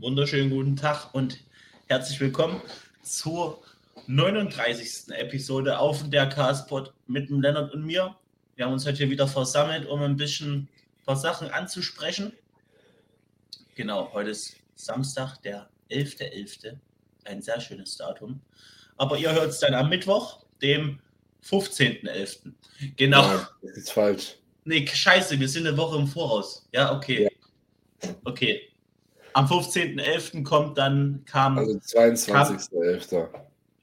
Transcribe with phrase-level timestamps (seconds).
[0.00, 1.40] wunderschönen guten Tag und
[1.86, 2.62] herzlich willkommen
[3.02, 3.62] zur
[4.06, 5.14] 39.
[5.14, 8.16] Episode auf der Castpod mit dem Lennart und mir.
[8.56, 10.68] Wir haben uns heute wieder versammelt, um ein bisschen ein
[11.04, 12.32] paar Sachen anzusprechen.
[13.74, 16.62] Genau, heute ist Samstag, der 11.11.
[16.62, 16.76] .11.
[17.24, 18.40] Ein sehr schönes Datum.
[18.96, 20.98] Aber ihr hört es dann am Mittwoch, dem
[21.44, 22.52] 15.11.
[22.96, 23.22] Genau.
[23.22, 24.36] Ja, das ist falsch.
[24.64, 26.66] Nee, scheiße, wir sind eine Woche im Voraus.
[26.72, 27.24] Ja, okay.
[27.24, 28.10] Ja.
[28.24, 28.69] Okay.
[29.32, 30.42] Am 15.11.
[30.44, 31.58] kommt dann, kam.
[31.58, 33.28] Also 22.11.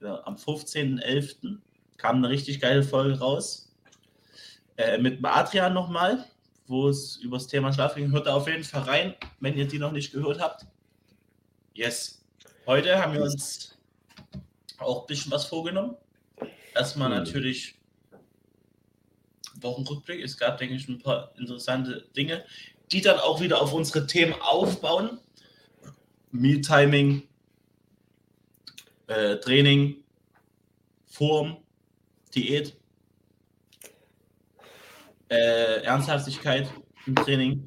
[0.01, 1.57] Ja, am 15.11.
[1.97, 3.71] kam eine richtig geile Folge raus.
[4.77, 6.25] Äh, mit Adrian nochmal,
[6.67, 8.11] wo es über das Thema Schlaf ging.
[8.11, 10.65] Hört da auf jeden Fall rein, wenn ihr die noch nicht gehört habt.
[11.73, 12.23] Yes.
[12.65, 13.77] Heute haben wir uns
[14.77, 15.95] auch ein bisschen was vorgenommen.
[16.75, 17.15] Erstmal mhm.
[17.15, 17.75] natürlich
[19.61, 20.23] Wochenrückblick.
[20.23, 22.45] Es gab, denke ich, ein paar interessante Dinge,
[22.91, 25.19] die dann auch wieder auf unsere Themen aufbauen.
[26.39, 27.23] Meal Timing,
[29.07, 30.03] äh, Training,
[31.05, 31.57] Form,
[32.35, 32.77] Diät,
[35.29, 36.69] äh, Ernsthaftigkeit
[37.05, 37.63] im Training.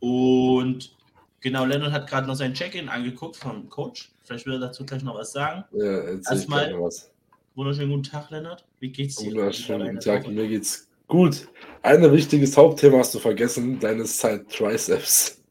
[0.00, 0.96] Und
[1.40, 4.10] genau, Lennon hat gerade noch sein Check-in angeguckt vom Coach.
[4.24, 5.64] Vielleicht will er dazu gleich noch was sagen.
[5.72, 6.72] Ja, Erstmal,
[7.54, 8.64] wunderschönen guten Tag, Lennart.
[8.80, 9.30] Wie geht's dir?
[9.30, 11.48] Wunderschönen guten Tag, mir geht's gut.
[11.82, 15.41] Ein wichtiges Hauptthema hast du vergessen, deine Side Triceps.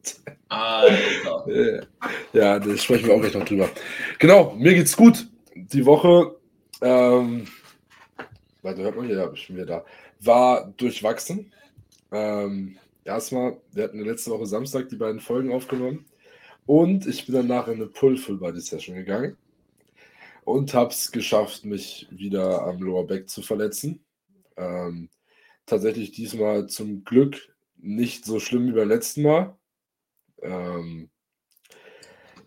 [0.52, 1.46] Alter.
[2.34, 3.70] ja, da sprechen wir auch gleich noch drüber.
[4.20, 5.28] Genau, mir geht's gut.
[5.56, 6.36] Die Woche,
[6.82, 7.48] ähm,
[8.62, 9.86] warte, hört man ja, ich bin wieder da,
[10.20, 11.54] war durchwachsen.
[12.12, 16.06] Ähm, erstmal, wir hatten letzte Woche Samstag die beiden Folgen aufgenommen
[16.66, 19.38] und ich bin danach in eine Pull-Full-Body-Session gegangen
[20.44, 24.04] und habe es geschafft, mich wieder am Lower Back zu verletzen.
[24.58, 25.10] Ähm,
[25.66, 29.56] tatsächlich diesmal zum Glück nicht so schlimm wie beim letzten Mal.
[30.42, 31.10] Ähm,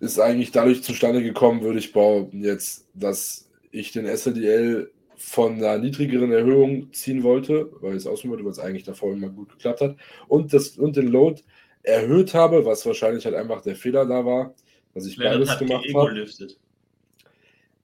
[0.00, 5.78] ist eigentlich dadurch zustande gekommen, würde ich behaupten, jetzt, dass ich den SLDL von einer
[5.78, 9.50] niedrigeren Erhöhung ziehen wollte, weil ich es ausprobieren wollte, weil es eigentlich davor immer gut
[9.50, 9.96] geklappt hat,
[10.28, 11.42] und, das, und den Load
[11.82, 14.54] erhöht habe, was wahrscheinlich halt einfach der Fehler da war,
[14.92, 16.26] dass ich Wer beides gemacht habe.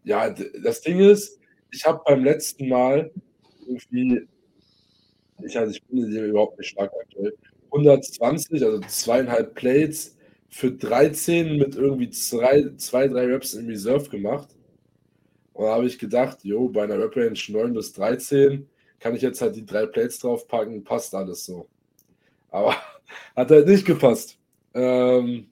[0.04, 1.38] Ja, das Ding ist,
[1.70, 3.10] ich habe beim letzten Mal
[3.66, 4.26] irgendwie,
[5.44, 7.34] ich, also ich bin überhaupt nicht stark aktuell,
[7.72, 10.16] 120, also zweieinhalb Plates
[10.48, 14.48] für 13 mit irgendwie zwei, zwei drei Reps in Reserve gemacht.
[15.52, 19.22] Und da habe ich gedacht, jo, bei einer Rep Range 9 bis 13 kann ich
[19.22, 21.68] jetzt halt die drei Plates draufpacken, passt alles so.
[22.50, 22.74] Aber
[23.36, 24.38] hat halt nicht gepasst.
[24.74, 25.48] Ähm,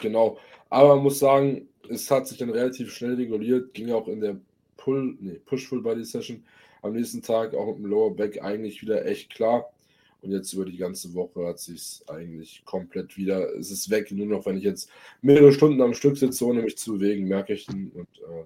[0.00, 0.38] genau.
[0.70, 4.36] Aber muss sagen, es hat sich dann relativ schnell reguliert, ging auch in der
[4.76, 6.44] Pull, nee, Push-Full-Body-Session
[6.82, 9.72] am nächsten Tag auch mit dem Lower Back eigentlich wieder echt klar.
[10.24, 14.10] Und jetzt über die ganze Woche hat sich eigentlich komplett wieder, es ist weg.
[14.10, 14.88] Nur noch, wenn ich jetzt
[15.20, 17.90] mehrere Stunden am Stück sitze, ohne mich zu bewegen, merke ich den.
[17.90, 18.44] Und äh,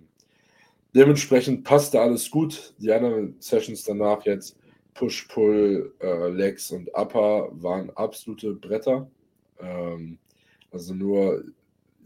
[0.93, 2.75] dementsprechend passte alles gut.
[2.79, 4.57] Die anderen Sessions danach jetzt,
[4.95, 9.09] Push, Pull, äh, Legs und Upper, waren absolute Bretter.
[9.61, 10.19] Ähm,
[10.73, 11.45] also nur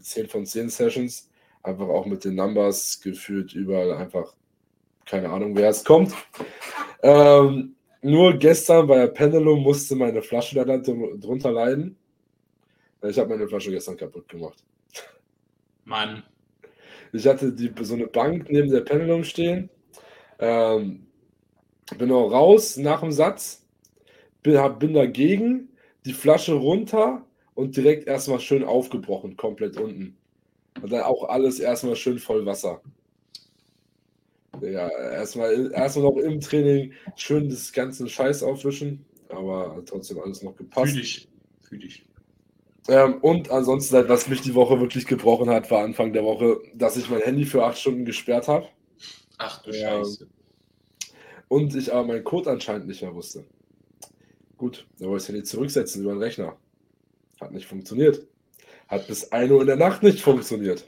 [0.01, 1.31] 10 von 10 Sessions.
[1.63, 4.35] Einfach auch mit den Numbers gefühlt überall einfach
[5.05, 6.13] keine Ahnung, wer es kommt.
[7.01, 11.97] Ähm, nur gestern bei der Pendulum musste meine Flasche da drunter leiden.
[13.01, 14.63] Ich habe meine Flasche gestern kaputt gemacht.
[15.85, 16.23] Mann.
[17.11, 19.69] Ich hatte die, so eine Bank neben der Pendulum stehen.
[20.39, 21.05] Ähm,
[21.97, 23.65] bin auch raus nach dem Satz.
[24.41, 25.69] Bin, hab, bin dagegen,
[26.05, 27.25] die Flasche runter
[27.55, 30.17] und direkt erstmal schön aufgebrochen, komplett unten.
[30.81, 32.81] Und dann auch alles erstmal schön voll Wasser.
[34.61, 40.55] Ja, erstmal, erstmal noch im Training schön das ganze Scheiß aufwischen, aber trotzdem alles noch
[40.55, 40.91] gepasst.
[40.91, 41.27] Fühl ich.
[41.61, 42.05] Fühl ich.
[42.87, 46.59] Ähm, und ansonsten, halt, was mich die Woche wirklich gebrochen hat, war Anfang der Woche,
[46.75, 48.67] dass ich mein Handy für acht Stunden gesperrt habe.
[49.37, 50.27] Ach du ähm, Scheiße.
[51.47, 53.45] Und ich aber meinen Code anscheinend nicht mehr wusste.
[54.57, 56.57] Gut, da wollte ich das Handy zurücksetzen über den Rechner.
[57.39, 58.25] Hat nicht funktioniert.
[58.87, 60.85] Hat bis 1 Uhr in der Nacht nicht funktioniert.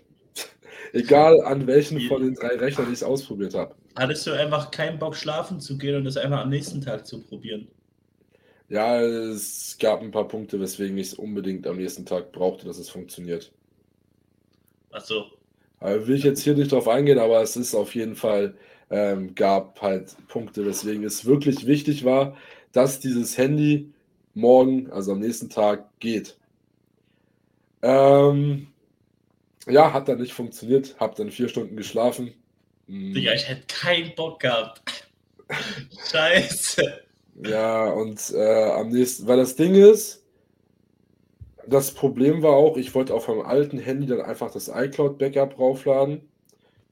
[0.96, 3.76] Egal an welchen von den drei Rechnern ich es ausprobiert habe.
[3.98, 7.22] Hattest du einfach keinen Bock, schlafen zu gehen und es einfach am nächsten Tag zu
[7.22, 7.68] probieren?
[8.70, 12.78] Ja, es gab ein paar Punkte, weswegen ich es unbedingt am nächsten Tag brauchte, dass
[12.78, 13.52] es funktioniert.
[14.92, 15.26] Ach so.
[15.80, 18.56] Also will ich jetzt hier nicht drauf eingehen, aber es ist auf jeden Fall,
[18.90, 22.38] ähm, gab halt Punkte, weswegen es wirklich wichtig war,
[22.72, 23.92] dass dieses Handy
[24.34, 26.38] morgen, also am nächsten Tag, geht.
[27.82, 28.68] Ähm,
[29.68, 30.96] ja, hat dann nicht funktioniert.
[31.00, 32.34] Hab dann vier Stunden geschlafen.
[32.88, 33.14] Hm.
[33.14, 35.10] Digga, ich hätte keinen Bock gehabt.
[36.12, 37.02] Scheiße.
[37.44, 40.24] Ja, und äh, am nächsten, weil das Ding ist,
[41.68, 46.30] das Problem war auch, ich wollte auf meinem alten Handy dann einfach das iCloud-Backup raufladen.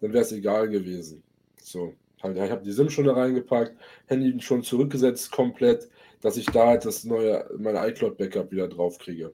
[0.02, 1.24] Dann wäre es egal gewesen.
[1.62, 3.78] So, halt, ich habe die SIM schon da reingepackt,
[4.08, 5.90] Handy schon zurückgesetzt komplett,
[6.22, 9.34] dass ich da halt das neue, mein iCloud-Backup wieder drauf kriege.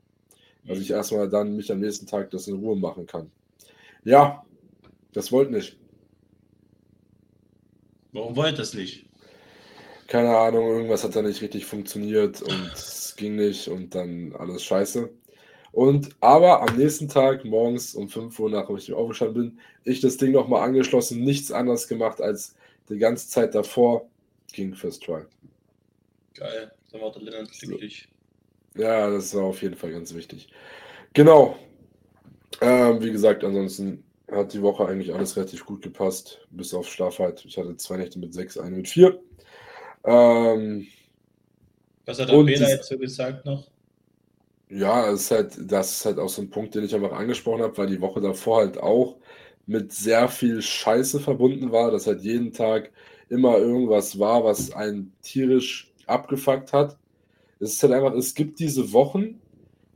[0.70, 3.32] Dass ich erstmal dann mich am nächsten Tag das in Ruhe machen kann.
[4.04, 4.46] Ja,
[5.14, 5.76] das wollte nicht.
[8.12, 9.06] Warum wollte es nicht?
[10.06, 14.64] Keine Ahnung, irgendwas hat da nicht richtig funktioniert und es ging nicht und dann alles
[14.64, 15.10] scheiße.
[15.72, 20.18] Und aber am nächsten Tag morgens um 5 Uhr, nachdem ich aufgestanden bin, ich das
[20.18, 22.56] Ding nochmal angeschlossen, nichts anderes gemacht als
[22.90, 24.08] die ganze Zeit davor
[24.54, 25.24] ging First Try.
[26.36, 28.08] Geil, dann war der Lennart glücklich.
[28.76, 30.50] Ja, das war auf jeden Fall ganz wichtig.
[31.14, 31.58] Genau.
[32.62, 37.20] Ähm, wie gesagt, ansonsten hat die Woche eigentlich alles relativ gut gepasst, bis auf Schlaf
[37.20, 37.44] halt.
[37.46, 39.20] Ich hatte zwei Nächte mit sechs, eine mit vier.
[40.04, 40.88] Ähm,
[42.06, 43.68] Was hat der Bela jetzt so gesagt noch?
[44.70, 47.64] Ja, es ist halt, das ist halt auch so ein Punkt, den ich einfach angesprochen
[47.64, 49.18] habe, weil die Woche davor halt auch
[49.66, 52.92] mit sehr viel Scheiße verbunden war, dass halt jeden Tag
[53.30, 56.98] immer irgendwas war, was einen tierisch abgefuckt hat.
[57.60, 59.40] Es ist halt einfach, es gibt diese Wochen,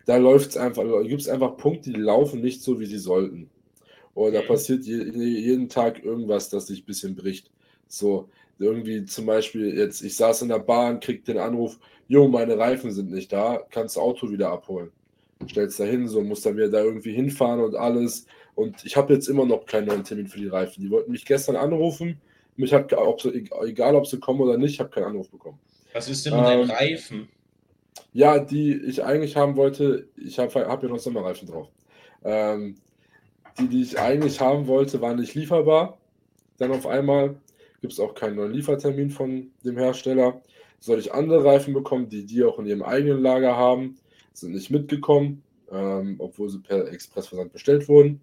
[0.06, 2.98] da läuft es einfach, da gibt es einfach Punkte, die laufen nicht so, wie sie
[2.98, 3.50] sollten.
[4.15, 4.48] Oder da mhm.
[4.48, 7.51] passiert je, jeden Tag irgendwas, das sich ein bisschen bricht.
[7.88, 8.30] So,
[8.60, 12.92] irgendwie zum Beispiel jetzt, ich saß in der Bahn, krieg den Anruf, Jo, meine Reifen
[12.92, 14.92] sind nicht da, kannst Auto wieder abholen.
[15.50, 18.25] Stellst da hin, so muss dann wieder da irgendwie hinfahren und alles.
[18.56, 20.83] Und ich habe jetzt immer noch keinen neuen Termin für die Reifen.
[20.83, 22.19] Die wollten mich gestern anrufen.
[22.56, 25.60] Mich hat, ob sie, egal ob sie kommen oder nicht, ich habe keinen Anruf bekommen.
[25.94, 27.30] Was ist denn mit ähm, den Reifen?
[28.13, 31.69] Ja, die ich eigentlich haben wollte, ich habe hab ja noch Sommerreifen drauf.
[32.24, 32.75] Ähm,
[33.60, 35.98] die, die ich eigentlich haben wollte, waren nicht lieferbar.
[36.57, 37.36] Dann auf einmal
[37.81, 40.42] gibt es auch keinen neuen Liefertermin von dem Hersteller.
[40.80, 43.98] Soll ich andere Reifen bekommen, die die auch in ihrem eigenen Lager haben?
[44.33, 48.21] Sind nicht mitgekommen, ähm, obwohl sie per Expressversand bestellt wurden.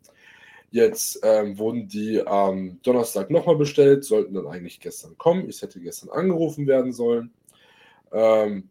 [0.71, 5.49] Jetzt ähm, wurden die am Donnerstag nochmal bestellt, sollten dann eigentlich gestern kommen.
[5.49, 7.33] Ich hätte gestern angerufen werden sollen.
[8.13, 8.69] Ähm,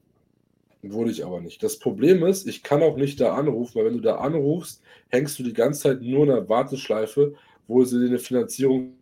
[0.82, 1.62] wurde ich aber nicht.
[1.62, 5.38] Das Problem ist, ich kann auch nicht da anrufen, weil wenn du da anrufst, hängst
[5.40, 7.36] du die ganze Zeit nur in der Warteschleife,
[7.68, 8.94] wo sie eine Finanzierung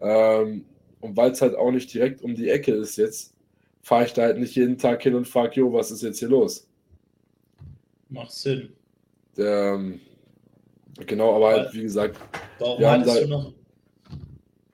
[0.00, 0.64] ähm,
[1.00, 3.34] und weil es halt auch nicht direkt um die Ecke ist jetzt,
[3.82, 6.28] fahre ich da halt nicht jeden Tag hin und frage, jo, was ist jetzt hier
[6.28, 6.66] los?
[8.08, 8.72] Macht Sinn.
[9.38, 10.00] Ähm,
[11.06, 12.18] genau, aber halt, wie gesagt,
[12.58, 13.52] warum hattest da, du noch?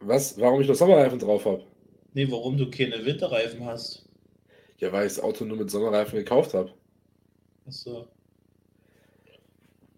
[0.00, 0.40] Was?
[0.40, 1.62] Warum ich noch Sommerreifen drauf habe?
[2.16, 4.08] Nee, warum du keine Winterreifen hast.
[4.78, 6.72] Ja, weil ich das Auto nur mit Sommerreifen gekauft habe.
[7.66, 8.06] Achso.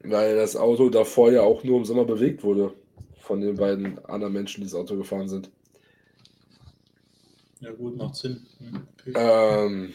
[0.00, 2.74] Weil das Auto davor ja auch nur im Sommer bewegt wurde.
[3.20, 5.48] Von den beiden anderen Menschen, die das Auto gefahren sind.
[7.60, 8.44] Ja, gut, macht Sinn.
[8.98, 9.12] Okay.
[9.14, 9.94] Ähm,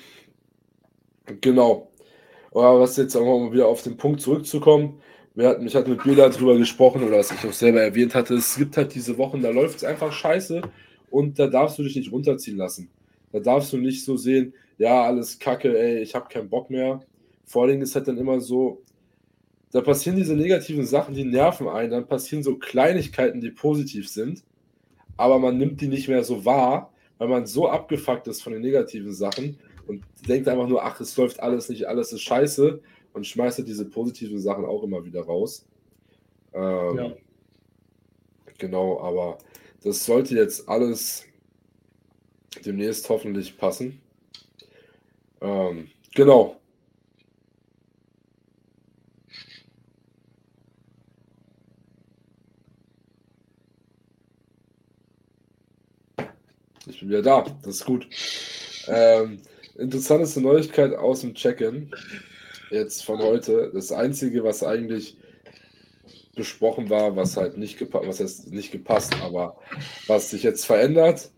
[1.41, 1.91] genau.
[2.51, 5.01] Aber was jetzt auch mal wieder auf den Punkt zurückzukommen,
[5.35, 8.35] wir hatten, ich hatte mit Bela darüber gesprochen oder was ich auch selber erwähnt hatte,
[8.35, 10.61] es gibt halt diese Wochen, da läuft es einfach scheiße
[11.13, 12.89] und da darfst du dich nicht runterziehen lassen.
[13.31, 17.01] Da darfst du nicht so sehen, ja, alles kacke, ey, ich habe keinen Bock mehr.
[17.45, 18.81] Vor allen Dingen ist halt dann immer so,
[19.71, 24.43] da passieren diese negativen Sachen, die nerven einen, dann passieren so Kleinigkeiten, die positiv sind,
[25.15, 28.63] aber man nimmt die nicht mehr so wahr, weil man so abgefuckt ist von den
[28.63, 32.81] negativen Sachen und denkt einfach nur, ach, es läuft alles nicht, alles ist scheiße
[33.13, 35.67] und schmeißt halt diese positiven Sachen auch immer wieder raus.
[36.53, 37.13] Ähm, ja.
[38.57, 39.37] Genau, aber
[39.83, 41.25] das sollte jetzt alles
[42.65, 44.01] demnächst hoffentlich passen.
[45.41, 46.59] Ähm, genau.
[56.85, 58.07] Ich bin wieder da, das ist gut.
[58.87, 59.41] Ähm,
[59.77, 61.91] interessanteste Neuigkeit aus dem Check-in,
[62.71, 63.71] jetzt von heute.
[63.73, 65.17] Das Einzige, was eigentlich
[66.35, 69.57] besprochen war, was halt nicht gepasst, was heißt nicht gepasst, aber
[70.07, 71.31] was sich jetzt verändert.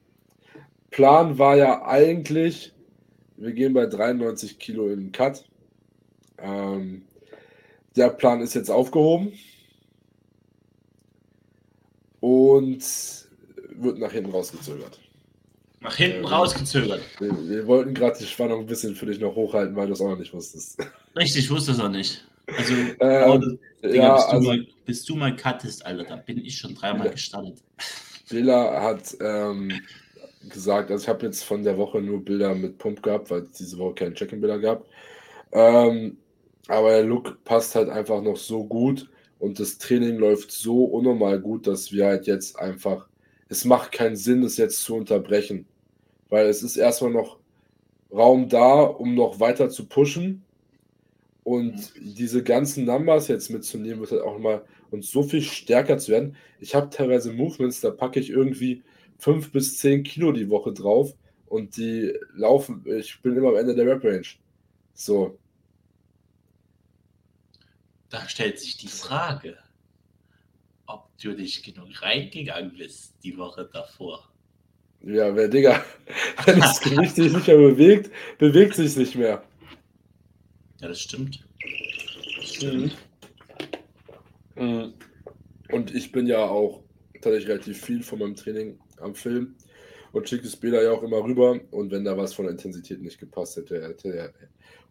[0.92, 2.74] Plan war ja eigentlich,
[3.36, 5.46] wir gehen bei 93 Kilo in den Cut.
[6.38, 7.06] Ähm,
[7.96, 9.34] der Plan ist jetzt aufgehoben
[12.22, 12.84] und
[13.78, 15.00] wird nach hinten rausgezögert.
[15.82, 17.02] Nach hinten ähm, rausgezögert.
[17.20, 20.02] Wir, wir wollten gerade die Spannung ein bisschen für dich noch hochhalten, weil du es
[20.02, 20.80] auch noch nicht wusstest.
[21.16, 22.26] Richtig, ich wusste es auch nicht.
[22.48, 26.44] Also, ähm, Digga, ja, bis, du also, mal, bis du mal cuttest, Alter, da bin
[26.44, 27.58] ich schon dreimal gestartet.
[28.30, 29.72] Bela hat ähm,
[30.50, 33.52] gesagt, also ich habe jetzt von der Woche nur Bilder mit Pump gehabt, weil es
[33.52, 34.86] diese Woche keinen Check-in-Bilder gab.
[35.52, 36.18] Ähm,
[36.68, 41.40] aber der Look passt halt einfach noch so gut und das Training läuft so unnormal
[41.40, 43.08] gut, dass wir halt jetzt einfach,
[43.50, 45.68] es macht keinen Sinn, es jetzt zu unterbrechen,
[46.30, 47.38] weil es ist erstmal noch
[48.12, 50.44] Raum da, um noch weiter zu pushen.
[51.46, 56.12] Und diese ganzen Numbers jetzt mitzunehmen, wird halt auch mal uns so viel stärker zu
[56.12, 56.36] werden.
[56.60, 58.82] Ich habe teilweise Movements, da packe ich irgendwie
[59.20, 61.14] fünf bis zehn Kilo die Woche drauf
[61.46, 64.26] und die laufen, ich bin immer am Ende der Rap-Range.
[64.96, 65.38] So.
[68.10, 69.56] Da stellt sich die Frage,
[70.88, 74.28] ob du nicht genug reingegangen bist die Woche davor.
[75.04, 75.86] Ja, wer, Digga,
[76.46, 78.10] wenn das Gewicht sich nicht mehr bewegt,
[78.40, 79.44] bewegt sich nicht mehr.
[80.86, 81.44] Ja, das stimmt.
[82.38, 82.96] Das stimmt.
[84.56, 84.94] Mhm.
[85.72, 86.84] Und ich bin ja auch
[87.22, 89.56] tatsächlich relativ viel von meinem Training am Film
[90.12, 91.60] und schicke das Bilder ja auch immer rüber.
[91.72, 94.32] Und wenn da was von der Intensität nicht gepasst hätte, hätte er,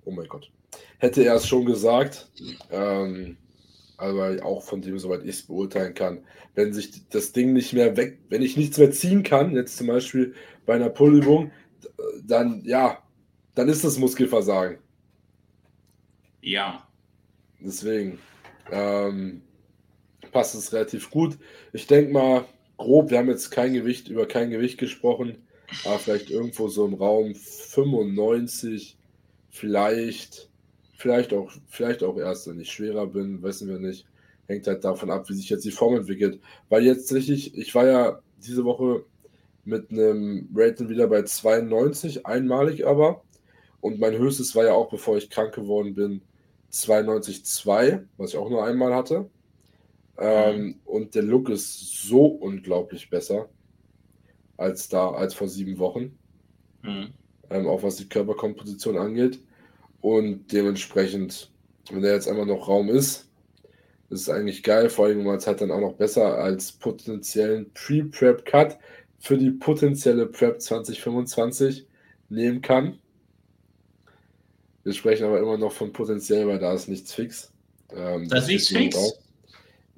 [0.05, 0.51] oh mein Gott,
[0.99, 2.29] hätte er es schon gesagt.
[2.73, 3.37] Ähm,
[3.97, 6.25] aber auch von dem, soweit ich es beurteilen kann,
[6.57, 9.87] wenn sich das Ding nicht mehr weg, wenn ich nichts mehr ziehen kann, jetzt zum
[9.87, 10.35] Beispiel
[10.67, 11.53] bei einer Pullübung,
[12.27, 12.99] dann ja,
[13.55, 14.79] dann ist das Muskelversagen.
[16.45, 16.87] Ja.
[17.59, 18.19] Deswegen
[18.71, 19.41] ähm,
[20.31, 21.39] passt es relativ gut.
[21.73, 22.45] Ich denke mal,
[22.77, 25.39] grob, wir haben jetzt kein Gewicht, über kein Gewicht gesprochen,
[25.87, 28.99] aber vielleicht irgendwo so im Raum 95,
[29.49, 30.51] vielleicht,
[30.99, 34.07] vielleicht auch, vielleicht auch erst, wenn ich schwerer bin, wissen wir nicht.
[34.47, 36.41] Hängt halt davon ab, wie sich jetzt die Form entwickelt.
[36.69, 39.07] Weil jetzt richtig, ich war ja diese Woche
[39.65, 43.23] mit einem Rating wieder bei 92, einmalig aber.
[43.81, 46.21] Und mein höchstes war ja auch, bevor ich krank geworden bin,
[46.75, 49.31] 92,2, was ich auch nur einmal hatte.
[50.19, 50.75] Ähm, mhm.
[50.85, 53.49] Und der Look ist so unglaublich besser
[54.57, 56.19] als da, als vor sieben Wochen.
[56.83, 57.13] Mhm.
[57.51, 59.41] Ähm, auch was die Körperkomposition angeht.
[60.01, 61.51] Und dementsprechend,
[61.91, 63.29] wenn der jetzt einmal noch Raum ist,
[64.11, 66.73] ist es eigentlich geil, vor allem, weil man es halt dann auch noch besser als
[66.73, 68.79] potenziellen Pre-Prep-Cut
[69.19, 71.87] für die potenzielle Prep 2025
[72.29, 72.99] nehmen kann.
[74.85, 77.53] Wir sprechen aber immer noch von potenziell, weil da ist nichts fix.
[77.91, 79.19] Ähm, das, ist nichts fix?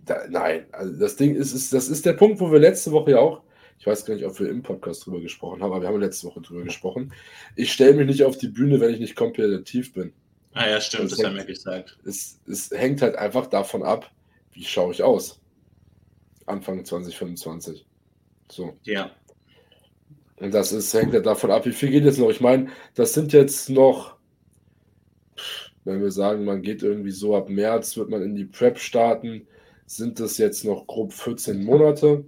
[0.05, 3.11] Da, nein, also das Ding ist, ist, das ist der Punkt, wo wir letzte Woche
[3.12, 3.43] ja auch,
[3.78, 6.28] ich weiß gar nicht, ob wir im Podcast drüber gesprochen haben, aber wir haben letzte
[6.28, 7.12] Woche drüber gesprochen.
[7.57, 10.12] Ich stelle mich nicht auf die Bühne, wenn ich nicht kompetitiv bin.
[10.55, 11.99] Ah ja, stimmt, das, das haben wir gesagt.
[12.07, 14.11] Es, es hängt halt einfach davon ab,
[14.52, 15.40] wie schaue ich aus.
[16.47, 17.85] Anfang 2025.
[18.50, 18.78] So.
[18.85, 19.11] Ja.
[20.37, 22.31] Und das ist, hängt halt davon ab, wie viel geht jetzt noch.
[22.31, 24.15] Ich meine, das sind jetzt noch
[25.87, 29.47] wenn wir sagen, man geht irgendwie so ab März, wird man in die Prep starten,
[29.87, 32.25] sind das jetzt noch grob 14 Monate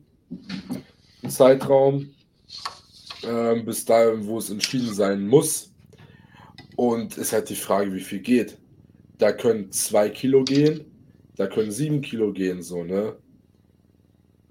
[1.29, 2.11] Zeitraum,
[3.25, 5.73] äh, bis dahin, wo es entschieden sein muss.
[6.77, 8.57] Und ist halt die Frage, wie viel geht.
[9.19, 10.85] Da können zwei Kilo gehen,
[11.35, 13.17] da können sieben Kilo gehen, so, ne?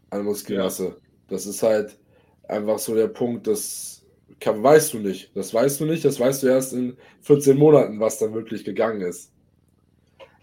[0.10, 0.86] An Muskelmasse.
[0.86, 0.96] Ja.
[1.30, 1.98] Das ist halt
[2.44, 3.97] einfach so der Punkt, dass
[4.40, 5.36] kann, weißt du nicht.
[5.36, 6.06] Das weißt du nicht.
[6.06, 9.32] Das weißt du erst in 14 Monaten, was da wirklich gegangen ist.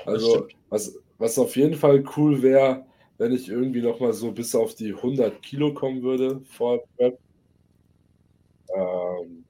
[0.04, 2.84] Also, was, was auf jeden Fall cool wäre,
[3.18, 7.18] wenn ich irgendwie noch mal so bis auf die 100 Kilo kommen würde vor Prep.
[8.76, 9.44] Ähm,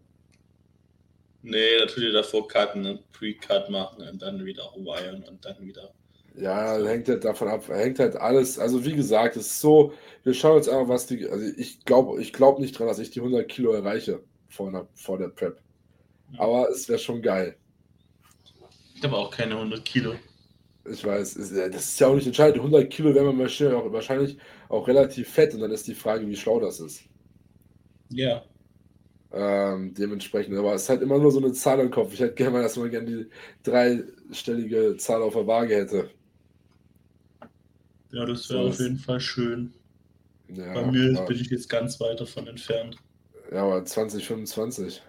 [1.43, 2.99] nee, natürlich davor cutten, ne?
[3.13, 5.93] Pre-Cut machen und dann wieder wiren und dann wieder.
[6.37, 8.59] Ja, hängt halt davon ab, hängt halt alles.
[8.59, 12.21] Also wie gesagt, es ist so, wir schauen jetzt einfach, was die, also ich glaube
[12.21, 14.21] ich glaub nicht dran, dass ich die 100 Kilo erreiche
[14.55, 15.61] vor, einer, vor der Prep.
[16.39, 17.57] Aber es wäre schon geil.
[18.95, 20.15] Ich habe auch keine 100 Kilo.
[20.91, 22.59] Ich weiß, das ist ja auch nicht entscheidend.
[22.59, 26.61] 100 Kilo wäre man wahrscheinlich auch relativ fett und dann ist die Frage, wie schlau
[26.61, 27.03] das ist.
[28.11, 28.45] Ja.
[29.33, 32.13] Ähm, dementsprechend, aber es ist halt immer nur so eine Zahl im Kopf.
[32.13, 33.31] Ich hätte gerne mal, dass man gerne die
[33.65, 36.11] dreistellige Zahl auf der Waage hätte.
[38.13, 39.73] Ja, das wäre so auf jeden Fall schön.
[40.49, 42.97] Ja, Bei mir bin ich jetzt ganz weit davon entfernt.
[43.51, 45.03] Ja, aber 2025.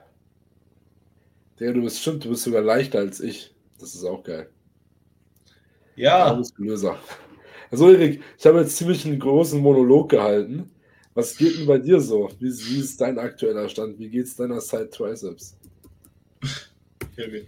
[1.59, 3.53] Der, du bist stimmt, du bist sogar leichter als ich.
[3.79, 4.49] Das ist auch geil.
[5.95, 6.33] Ja.
[6.33, 6.99] Muskulöser.
[7.71, 10.71] Also Erik, ich habe jetzt ziemlich einen großen Monolog gehalten.
[11.13, 12.29] Was geht denn bei dir so?
[12.39, 13.97] Wie, wie ist dein aktueller Stand?
[13.97, 15.57] Wie geht es deiner Side Triceps?
[17.01, 17.47] Okay.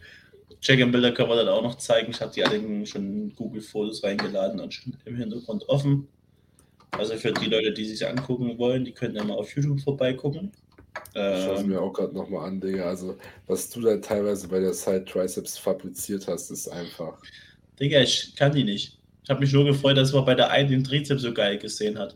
[0.62, 2.12] Check-in-Bilder können wir dann auch noch zeigen.
[2.12, 6.08] Ich habe die alle schon in Google Fotos reingeladen und schon im Hintergrund offen.
[6.92, 10.52] Also für die Leute, die sich angucken wollen, die können dann mal auf YouTube vorbeigucken.
[11.10, 12.86] Ich schaue es ähm, mir auch gerade nochmal an, Digga.
[12.86, 17.18] Also, was du da teilweise bei der Side Triceps fabriziert hast, ist einfach.
[17.80, 18.98] Digga, ich kann die nicht.
[19.24, 21.98] Ich habe mich nur gefreut, dass man bei der einen den Trizeps so geil gesehen
[21.98, 22.16] hat.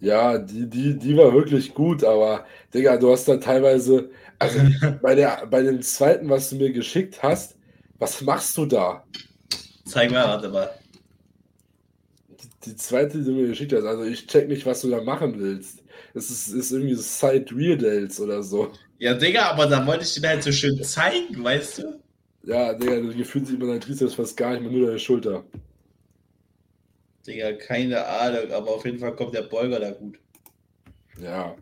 [0.00, 4.60] Ja, die, die, die war wirklich gut, aber Digga, du hast da teilweise, also
[5.02, 7.56] bei, der, bei dem zweiten, was du mir geschickt hast,
[7.98, 9.04] was machst du da?
[9.84, 10.70] Zeig mal, warte mal.
[12.64, 15.38] Die, zweite, die du mir geschickt hast, also ich check nicht, was du da machen
[15.38, 15.82] willst.
[16.14, 18.72] Es ist, ist irgendwie Side Rear Delts oder so.
[18.98, 22.00] Ja, Digga, aber da wollte ich dir halt so schön zeigen, weißt du?
[22.44, 25.44] Ja, Digga, du gefühlt sich immer dein Trizeps fast gar nicht mehr, nur deine Schulter.
[27.26, 30.18] Digga, keine Ahnung, aber auf jeden Fall kommt der Beuger da gut.
[31.20, 31.56] Ja.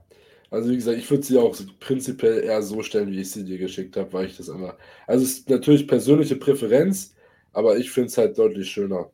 [0.50, 3.59] Also wie gesagt, ich würde sie auch prinzipiell eher so stellen, wie ich sie dir
[3.59, 4.76] geschickt habe, weil ich das immer.
[5.06, 7.14] Also es ist natürlich persönliche Präferenz,
[7.52, 9.11] aber ich finde es halt deutlich schöner.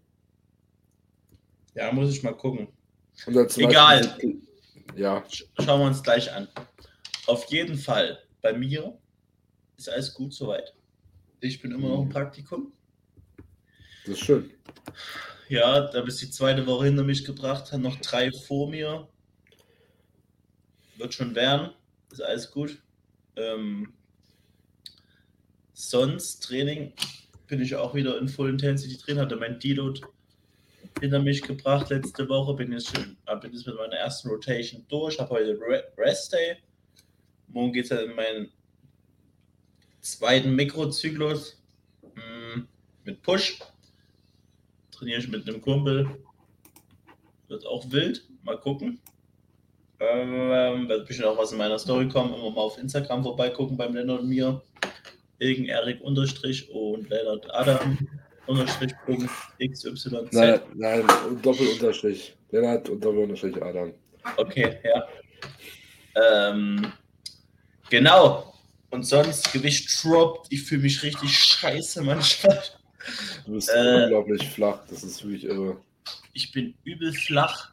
[1.75, 2.69] Ja, muss ich mal gucken.
[3.26, 4.00] Egal.
[4.00, 4.43] Beispiel,
[4.97, 5.25] ja.
[5.29, 6.49] Schauen wir uns gleich an.
[7.26, 8.99] Auf jeden Fall, bei mir
[9.76, 10.75] ist alles gut soweit.
[11.41, 12.12] Ich bin immer noch im mhm.
[12.12, 12.73] Praktikum.
[14.05, 14.50] Das ist schön.
[15.49, 19.09] Ja, da bist die zweite Woche hinter mich gebracht, hat noch drei vor mir.
[20.97, 21.71] Wird schon werden.
[22.11, 22.83] Ist alles gut.
[23.37, 23.93] Ähm,
[25.73, 26.93] sonst Training
[27.47, 30.00] bin ich auch wieder in Full Intensity drin, hatte mein Deload
[31.01, 32.55] hinter mich gebracht letzte Woche.
[32.55, 35.59] Bin jetzt schon, äh, bin jetzt mit meiner ersten Rotation durch, habe heute
[35.97, 36.57] Rest Day.
[37.49, 38.51] Morgen geht es dann in meinen
[40.01, 41.63] zweiten Mikrozyklus
[42.03, 42.67] hm,
[43.05, 43.59] mit Push.
[44.91, 46.09] Trainiere ich mit einem Kumpel.
[47.49, 48.27] Wird auch wild.
[48.43, 49.01] Mal gucken.
[50.01, 52.35] Ähm, wird bestimmt auch was in meiner Story kommen.
[52.35, 54.63] Immer mal auf Instagram vorbeigucken beim Lennart und mir.
[55.39, 57.99] Irgend Erik unterstrich und Lennart Adam
[58.47, 60.33] unterstrich Punkt XYZ.
[60.33, 61.07] Nein, nein,
[61.43, 62.37] Doppelunterstrich.
[62.51, 63.93] Lennart und Doppelunterstrich Adam.
[64.37, 65.09] Okay, ja.
[66.51, 66.93] Ähm,
[67.89, 68.55] genau.
[68.91, 70.49] Und sonst Gewicht droppt.
[70.51, 72.63] Ich fühle mich richtig scheiße manchmal.
[73.47, 74.81] Du bist äh, unglaublich flach.
[74.89, 75.81] Das ist wirklich irre.
[76.35, 77.73] Ich bin übel flach.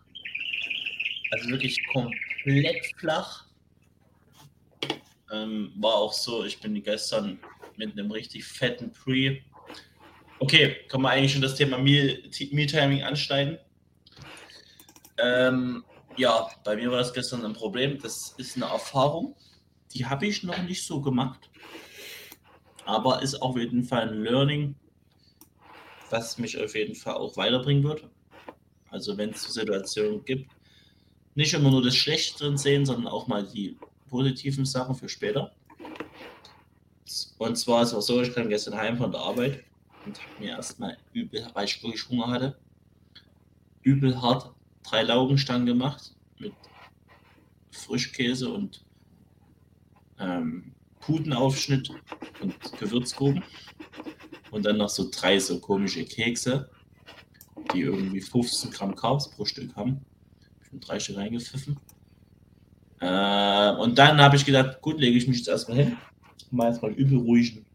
[1.32, 3.46] Also wirklich komplett flach.
[5.32, 7.40] Ähm, war auch so, ich bin gestern
[7.78, 9.38] mit einem richtig fetten Pre
[10.42, 13.58] Okay, können wir eigentlich schon das Thema Meal, Meal anschneiden?
[15.18, 15.84] Ähm,
[16.16, 18.00] ja, bei mir war das gestern ein Problem.
[18.02, 19.36] Das ist eine Erfahrung,
[19.94, 21.50] die habe ich noch nicht so gemacht.
[22.86, 24.76] Aber ist auf jeden Fall ein Learning,
[26.10, 28.08] was mich auf jeden Fall auch weiterbringen wird.
[28.92, 30.50] Also wenn es Situationen gibt,
[31.36, 33.78] nicht immer nur das Schlechte drin sehen, sondern auch mal die
[34.10, 35.52] positiven Sachen für später.
[37.38, 39.64] Und zwar ist es auch so, ich kam gestern heim von der Arbeit
[40.10, 42.60] und habe mir erstmal übel, weil ich wirklich Hunger hatte,
[43.84, 44.52] übel hart
[44.84, 46.54] drei Laugenstangen gemacht mit
[47.70, 48.84] Frischkäse und
[50.18, 51.92] ähm, Putenaufschnitt
[52.42, 53.44] und Gewürzgurken.
[54.52, 56.72] Und dann noch so drei so komische Kekse,
[57.72, 60.04] die irgendwie 15 Gramm Carbs pro Stück haben.
[60.64, 61.78] Ich bin drei Stück reingepfiffen.
[63.00, 65.98] Äh, und dann habe ich gedacht, gut, lege ich mich jetzt erstmal hin.
[66.50, 67.69] Mal erstmal übel ruhigen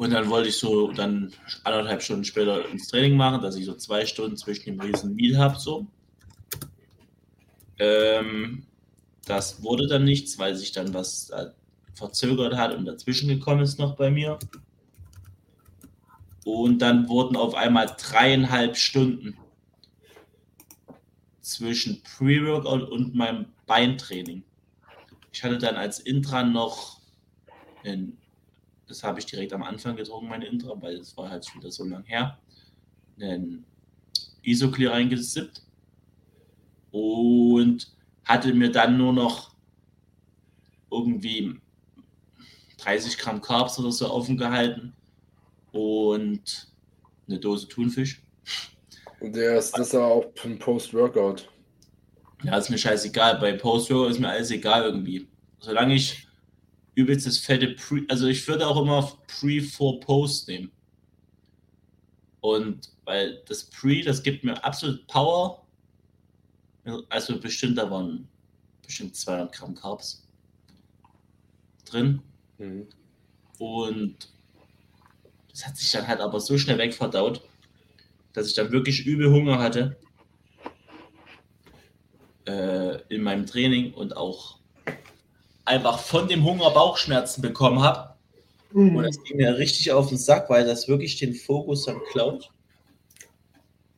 [0.00, 1.30] und dann wollte ich so dann
[1.62, 5.36] anderthalb Stunden später ins Training machen, dass ich so zwei Stunden zwischen dem riesen Meal
[5.36, 5.58] habe.
[5.58, 5.86] So.
[7.78, 8.64] Ähm,
[9.26, 11.30] das wurde dann nichts, weil sich dann was
[11.92, 14.38] verzögert hat und dazwischen gekommen ist noch bei mir.
[16.46, 19.36] Und dann wurden auf einmal dreieinhalb Stunden
[21.42, 24.44] zwischen Pre-Workout und meinem Beintraining.
[25.30, 27.02] Ich hatte dann als Intra noch
[27.84, 28.16] einen
[28.90, 31.84] das habe ich direkt am Anfang getrunken, meine Intra, weil es war halt wieder so
[31.84, 32.38] lang her.
[33.20, 33.64] Einen
[34.42, 35.62] Isoclear reingesippt
[36.90, 39.54] und hatte mir dann nur noch
[40.90, 41.60] irgendwie
[42.78, 44.92] 30 Gramm Carbs oder so offen gehalten
[45.72, 46.68] und
[47.28, 48.22] eine Dose Thunfisch.
[49.20, 51.48] Und der ist das aber auch ein Post-Workout.
[52.42, 53.38] Ja, ist mir scheißegal.
[53.38, 55.28] Bei Post-Workout ist mir alles egal irgendwie.
[55.60, 56.26] Solange ich
[56.94, 60.70] übelstes fette Pre, also ich würde auch immer Pre vor Post nehmen.
[62.40, 65.66] Und weil das Pre, das gibt mir absolut Power.
[67.08, 68.26] Also bestimmt, da waren
[68.84, 70.26] bestimmt 200 Gramm Carbs
[71.84, 72.22] drin.
[72.58, 72.86] Mhm.
[73.58, 74.16] Und
[75.50, 77.42] das hat sich dann halt aber so schnell wegverdaut,
[78.32, 79.96] dass ich dann wirklich übel Hunger hatte
[82.46, 84.59] äh, in meinem Training und auch
[85.64, 88.14] einfach von dem Hunger Bauchschmerzen bekommen habe.
[88.72, 88.96] Mhm.
[88.96, 92.50] Und das ging mir richtig auf den Sack, weil das wirklich den Fokus dann klaut.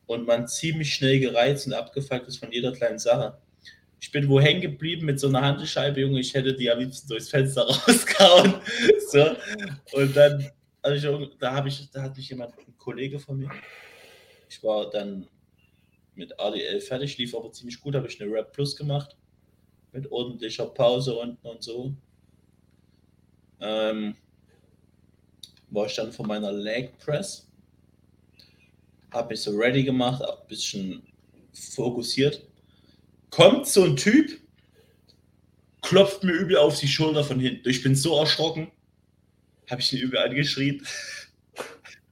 [0.05, 3.37] Und man ziemlich schnell gereizt und abgefuckt ist von jeder kleinen Sache.
[3.99, 7.07] Ich bin wo hängen geblieben mit so einer Handelscheibe, Junge, ich hätte die am liebsten
[7.07, 8.55] durchs Fenster rausgehauen.
[9.09, 9.25] so.
[9.93, 13.49] Und dann, also ich, da habe ich, da hat mich jemand, ein Kollege von mir,
[14.49, 15.27] ich war dann
[16.15, 19.15] mit ADL fertig, lief aber ziemlich gut, habe ich eine Rap Plus gemacht
[19.93, 21.93] mit ordentlicher Pause unten und so.
[23.59, 24.15] Ähm,
[25.69, 27.47] war ich dann von meiner Leg Press.
[29.11, 31.03] Habe mich so ready gemacht, ein bisschen
[31.53, 32.41] fokussiert.
[33.29, 34.43] Kommt so ein Typ
[35.83, 37.69] klopft mir übel auf die Schulter von hinten.
[37.69, 38.71] Ich bin so erschrocken,
[39.69, 40.83] habe ich ihn übel angeschrien.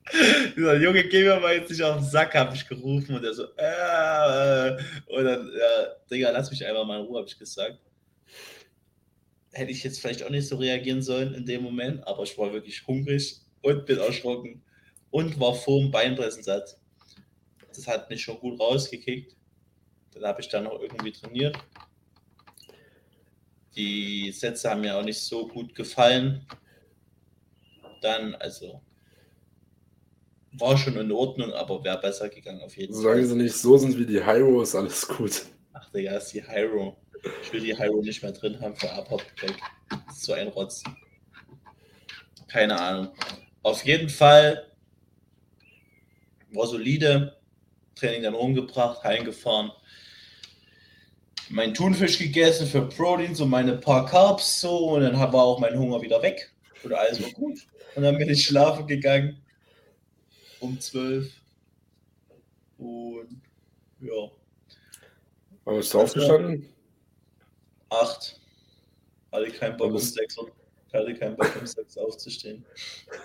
[0.56, 3.34] Dieser Junge, geh mir mal jetzt nicht auf den Sack, habe ich gerufen und er
[3.34, 7.80] so, äh, und dann, ja, Digga, lass mich einfach mal in Ruhe, habe ich gesagt.
[9.52, 12.52] Hätte ich jetzt vielleicht auch nicht so reagieren sollen in dem Moment, aber ich war
[12.52, 14.64] wirklich hungrig und bin erschrocken
[15.12, 16.78] und war vor dem Beinpressen satt.
[17.74, 19.36] Das hat mich schon gut rausgekickt.
[20.14, 21.58] Dann habe ich dann noch irgendwie trainiert.
[23.76, 26.46] Die Sätze haben mir auch nicht so gut gefallen.
[28.02, 28.82] Dann, also,
[30.54, 33.02] war schon in Ordnung, aber wäre besser gegangen auf jeden Fall.
[33.02, 35.46] Solange sie nicht so sind wie die Hyro, ist alles gut.
[35.74, 36.98] Ach, Digga, ist die Hyro.
[37.44, 39.56] Ich will die Hyro nicht mehr drin haben für Upper Back.
[40.14, 40.84] So ein Rotz.
[42.48, 43.14] Keine Ahnung.
[43.64, 44.72] Auf jeden Fall
[46.52, 47.38] war solide.
[47.96, 49.72] Training dann rumgebracht, heimgefahren.
[51.50, 55.78] Mein Thunfisch gegessen für Proteins und meine paar Carbs so und dann war auch mein
[55.78, 56.52] Hunger wieder weg.
[56.84, 57.60] Und alles war gut.
[57.96, 59.42] Und dann bin ich schlafen gegangen
[60.62, 61.32] um 12.
[62.78, 63.42] Und
[64.00, 64.32] ja.
[65.66, 66.70] Wann bist du also, aufgestanden?
[67.90, 68.40] Acht.
[69.32, 70.38] Hatte keinen Bock um sechs.
[70.94, 72.66] Hatte keinen Bock um sechs aufzustehen.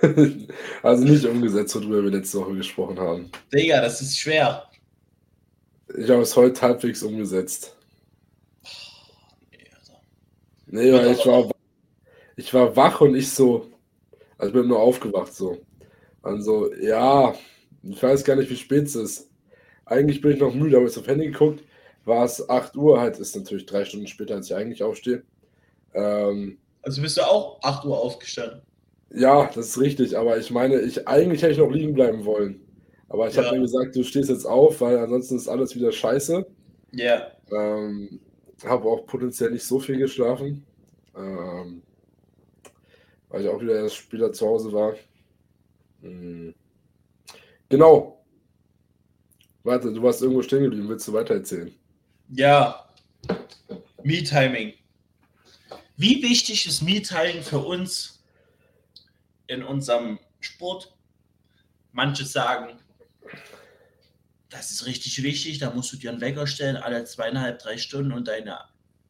[0.82, 3.30] also nicht umgesetzt, worüber wir letzte Woche gesprochen haben.
[3.52, 4.68] Digga, das ist schwer.
[5.96, 7.76] Ich habe es heute halbwegs umgesetzt.
[10.66, 11.50] Nee, weil ich war,
[12.34, 13.70] ich war wach und ich so,
[14.36, 15.58] also ich bin nur aufgewacht so.
[16.26, 17.34] Also, ja,
[17.82, 19.30] ich weiß gar nicht, wie spät es ist.
[19.84, 21.62] Eigentlich bin ich noch müde, aber ich auf Handy geguckt,
[22.04, 25.22] war es 8 Uhr, halt ist natürlich drei Stunden später, als ich eigentlich aufstehe.
[25.94, 28.62] Ähm, also bist du auch 8 Uhr aufgestanden?
[29.10, 32.60] Ja, das ist richtig, aber ich meine, ich eigentlich hätte ich noch liegen bleiben wollen.
[33.08, 33.44] Aber ich ja.
[33.44, 36.44] habe mir gesagt, du stehst jetzt auf, weil ansonsten ist alles wieder scheiße.
[36.92, 37.30] Ja.
[37.52, 38.20] Ähm,
[38.64, 40.66] habe auch potenziell nicht so viel geschlafen.
[41.16, 41.82] Ähm,
[43.28, 44.94] weil ich auch wieder erst später zu Hause war.
[46.02, 46.54] Hm.
[47.68, 48.24] Genau.
[49.62, 50.88] Warte, du warst irgendwo stehen geblieben.
[50.88, 51.74] Willst du weitererzählen?
[52.28, 52.88] Ja.
[54.02, 54.74] Me-Timing.
[55.96, 58.22] Wie wichtig ist Me-Timing für uns
[59.46, 60.94] in unserem Sport?
[61.92, 62.78] Manche sagen,
[64.50, 68.12] das ist richtig wichtig, da musst du dir einen Wecker stellen, alle zweieinhalb, drei Stunden
[68.12, 68.58] und deine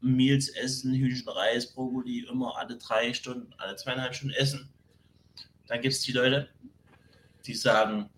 [0.00, 4.68] Meals essen, Hühnchen, Reis, Brokkoli, immer alle drei Stunden, alle zweieinhalb Stunden essen.
[5.66, 6.48] Dann gibt es die Leute,
[7.46, 8.10] die sagen,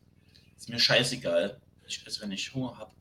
[0.56, 2.92] ist mir scheißegal, ich esse, wenn ich Hunger habe.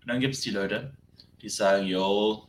[0.00, 0.92] Und dann gibt es die Leute,
[1.40, 2.48] die sagen, yo,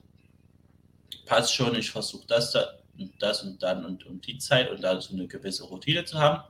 [1.26, 4.82] passt schon, ich versuche das, das und das und dann und um die Zeit und
[4.82, 6.44] da so eine gewisse Routine zu haben.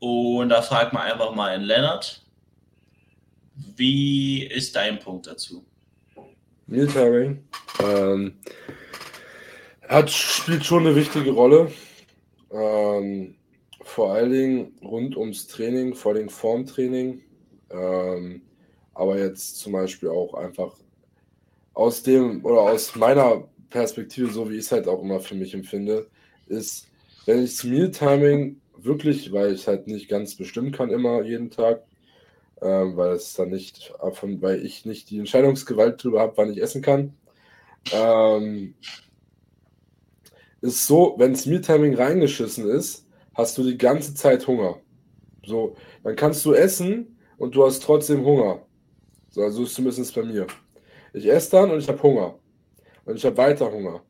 [0.00, 2.22] Und da fragt man einfach mal in Lennart,
[3.76, 5.66] wie ist dein Punkt dazu?
[6.66, 7.44] Mealtiming
[7.82, 8.38] ähm,
[9.88, 11.72] hat, spielt schon eine wichtige Rolle.
[12.52, 13.37] Ähm,
[13.88, 17.22] vor allen Dingen rund ums Training, vor allem Formtraining.
[17.70, 18.42] Ähm,
[18.92, 20.76] aber jetzt zum Beispiel auch einfach
[21.72, 25.54] aus dem oder aus meiner Perspektive, so wie ich es halt auch immer für mich
[25.54, 26.06] empfinde,
[26.46, 26.88] ist,
[27.24, 31.82] wenn ich zum Meal-Timing wirklich, weil ich halt nicht ganz bestimmen kann, immer jeden Tag,
[32.60, 36.82] ähm, weil es dann nicht, weil ich nicht die Entscheidungsgewalt darüber habe, wann ich essen
[36.82, 37.14] kann.
[37.92, 38.74] Ähm,
[40.60, 43.07] ist so, wenn das Meal-Timing reingeschissen ist,
[43.38, 44.80] hast du die ganze Zeit Hunger.
[45.46, 48.66] So, dann kannst du essen und du hast trotzdem Hunger.
[49.30, 50.48] So, also ist zumindest bei mir.
[51.12, 52.34] Ich esse dann und ich habe Hunger.
[53.04, 54.02] Und ich habe weiter Hunger.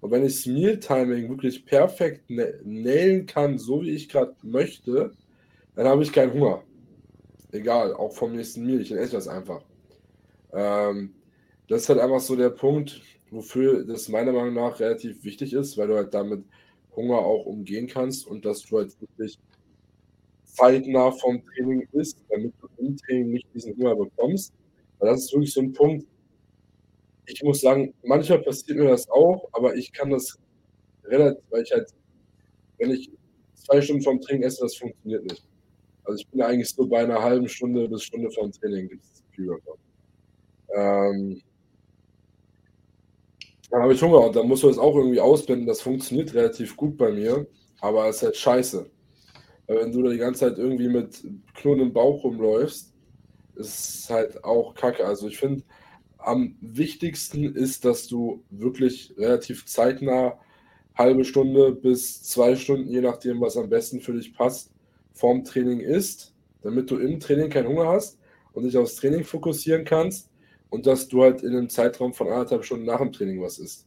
[0.00, 5.12] Und wenn ich das Meal-Timing wirklich perfekt nailen kann, so wie ich gerade möchte,
[5.76, 6.62] dann habe ich keinen Hunger.
[7.52, 9.62] Egal, auch vom nächsten Meal, ich esse das einfach.
[10.54, 11.14] Ähm,
[11.68, 15.76] das ist halt einfach so der Punkt, wofür das meiner Meinung nach relativ wichtig ist,
[15.76, 16.44] weil du halt damit
[16.96, 19.38] Hunger auch umgehen kannst und dass du halt wirklich
[20.44, 24.52] zeitnah vom Training bist, damit du im Training nicht diesen Hunger bekommst.
[24.98, 26.06] Weil das ist wirklich so ein Punkt.
[27.26, 30.38] Ich muss sagen, manchmal passiert mir das auch, aber ich kann das
[31.04, 31.88] relativ, weil ich halt,
[32.78, 33.10] wenn ich
[33.54, 35.44] zwei Stunden vom Training esse, das funktioniert nicht.
[36.04, 39.22] Also ich bin eigentlich so bei einer halben Stunde bis Stunde vom Training gibt es
[39.30, 39.50] viel
[40.74, 41.40] ähm,
[43.74, 45.66] dann habe ich Hunger und dann musst du das auch irgendwie ausblenden.
[45.66, 47.44] Das funktioniert relativ gut bei mir,
[47.80, 48.88] aber es ist halt scheiße.
[49.66, 52.94] Weil wenn du da die ganze Zeit irgendwie mit Knurren im Bauch rumläufst,
[53.56, 55.04] ist es halt auch kacke.
[55.04, 55.64] Also ich finde,
[56.18, 60.38] am wichtigsten ist, dass du wirklich relativ zeitnah
[60.94, 64.70] halbe Stunde bis zwei Stunden, je nachdem, was am besten für dich passt,
[65.14, 66.32] vorm Training isst,
[66.62, 68.20] damit du im Training keinen Hunger hast
[68.52, 70.30] und dich aufs Training fokussieren kannst
[70.74, 73.86] und dass du halt in einem Zeitraum von anderthalb Stunden nach dem Training was isst.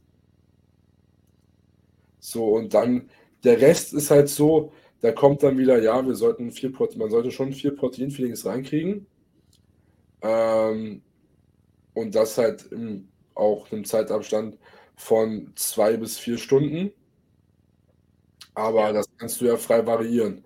[2.19, 3.09] So, und dann
[3.43, 4.71] der Rest ist halt so,
[5.01, 9.07] da kommt dann wieder, ja, wir sollten vier Protein, man sollte schon vier Proteinfeelings reinkriegen.
[10.21, 11.01] Ähm,
[11.93, 14.57] und das halt im, auch einem Zeitabstand
[14.95, 16.93] von zwei bis vier Stunden.
[18.55, 20.43] Aber das kannst du ja frei variieren.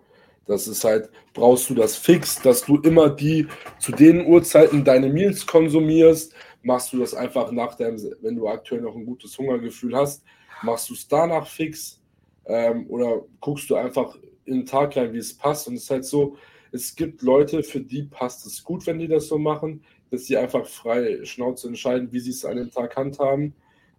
[0.52, 3.48] Das ist halt, brauchst du das fix, dass du immer die
[3.80, 6.34] zu den Uhrzeiten deine Meals konsumierst.
[6.62, 10.24] Machst du das einfach nach deinem, wenn du aktuell noch ein gutes Hungergefühl hast,
[10.62, 12.02] machst du es danach fix.
[12.46, 15.70] Ähm, oder guckst du einfach in den Tag rein, wie es passt.
[15.70, 16.36] Und es ist halt so,
[16.74, 20.36] es gibt Leute, für die passt es gut, wenn die das so machen, dass sie
[20.36, 23.54] einfach frei Schnauze entscheiden, wie sie es an dem Tag handhaben.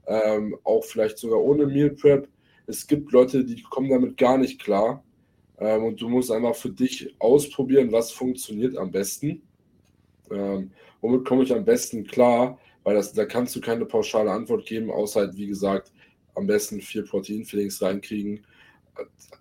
[0.06, 2.28] Ähm, auch vielleicht sogar ohne Meal Prep.
[2.66, 5.02] Es gibt Leute, die kommen damit gar nicht klar.
[5.58, 9.42] Ähm, und du musst einfach für dich ausprobieren, was funktioniert am besten.
[10.30, 12.58] Ähm, womit komme ich am besten klar?
[12.84, 15.92] Weil das, da kannst du keine pauschale Antwort geben, außer halt, wie gesagt,
[16.34, 18.44] am besten vier Proteinfillings reinkriegen.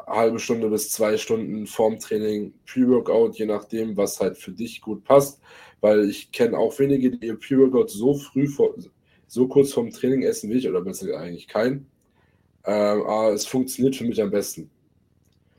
[0.08, 5.04] Halbe Stunde bis zwei Stunden vorm Training Pre-Workout, je nachdem, was halt für dich gut
[5.04, 5.42] passt.
[5.80, 8.76] Weil ich kenne auch wenige, die ihr Pre-Workout so früh, vor,
[9.28, 11.88] so kurz vorm Training essen wie ich, oder besser eigentlich kein.
[12.66, 14.70] Ähm, aber es funktioniert für mich am besten.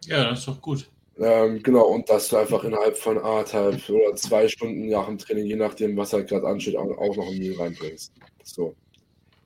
[0.06, 0.88] Ja, das ist doch gut.
[1.18, 5.46] Ähm, genau, und dass du einfach innerhalb von anderthalb oder zwei Stunden nach dem Training,
[5.46, 8.12] je nachdem, was halt gerade ansteht, auch, auch noch ein Meal reinbringst.
[8.42, 8.74] So.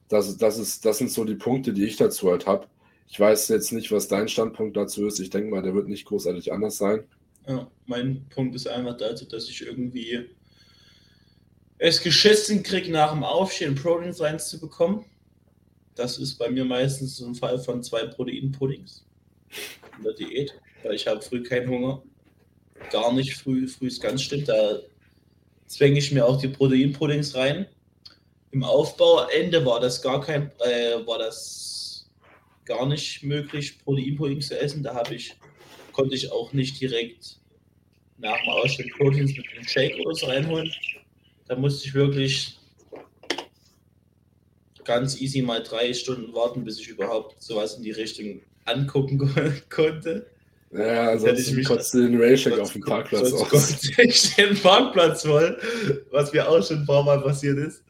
[0.08, 2.68] Das, das, ist, das sind so die Punkte, die ich dazu halt habe.
[3.08, 5.18] Ich weiß jetzt nicht, was dein Standpunkt dazu ist.
[5.18, 7.04] Ich denke mal, der wird nicht großartig anders sein.
[7.48, 10.28] Ja, mein Punkt ist einfach dazu, dass ich irgendwie
[11.78, 15.04] es geschissen kriege, nach dem Aufstehen Proteins reinzubekommen.
[15.94, 19.05] Das ist bei mir meistens so ein Fall von zwei Protein-Puddings
[19.96, 22.02] in der Diät, weil ich habe früh keinen Hunger.
[22.90, 24.48] Gar nicht früh, früh ist ganz stimmt.
[24.48, 24.80] Da
[25.66, 27.66] zwänge ich mir auch die Protein-Puddings rein.
[28.52, 31.66] Im Aufbauende war das gar kein, äh, war das
[32.66, 34.82] gar nicht möglich, Proteinpudding zu essen.
[34.82, 35.35] Da habe ich,
[35.92, 37.38] konnte ich auch nicht direkt
[38.18, 40.72] nach dem Ausstieg Proteins mit einem Shake oder so reinholen.
[41.46, 42.59] Da musste ich wirklich
[44.85, 49.18] ganz easy mal drei Stunden warten, bis ich überhaupt sowas in die Richtung angucken
[49.70, 50.26] konnte.
[50.72, 53.98] Ja, ansonsten kotzt du den Railcheck auf dem Parkplatz sonst aus.
[53.98, 55.59] ich den Parkplatz voll,
[56.11, 57.85] was mir auch schon ein paar Mal passiert ist.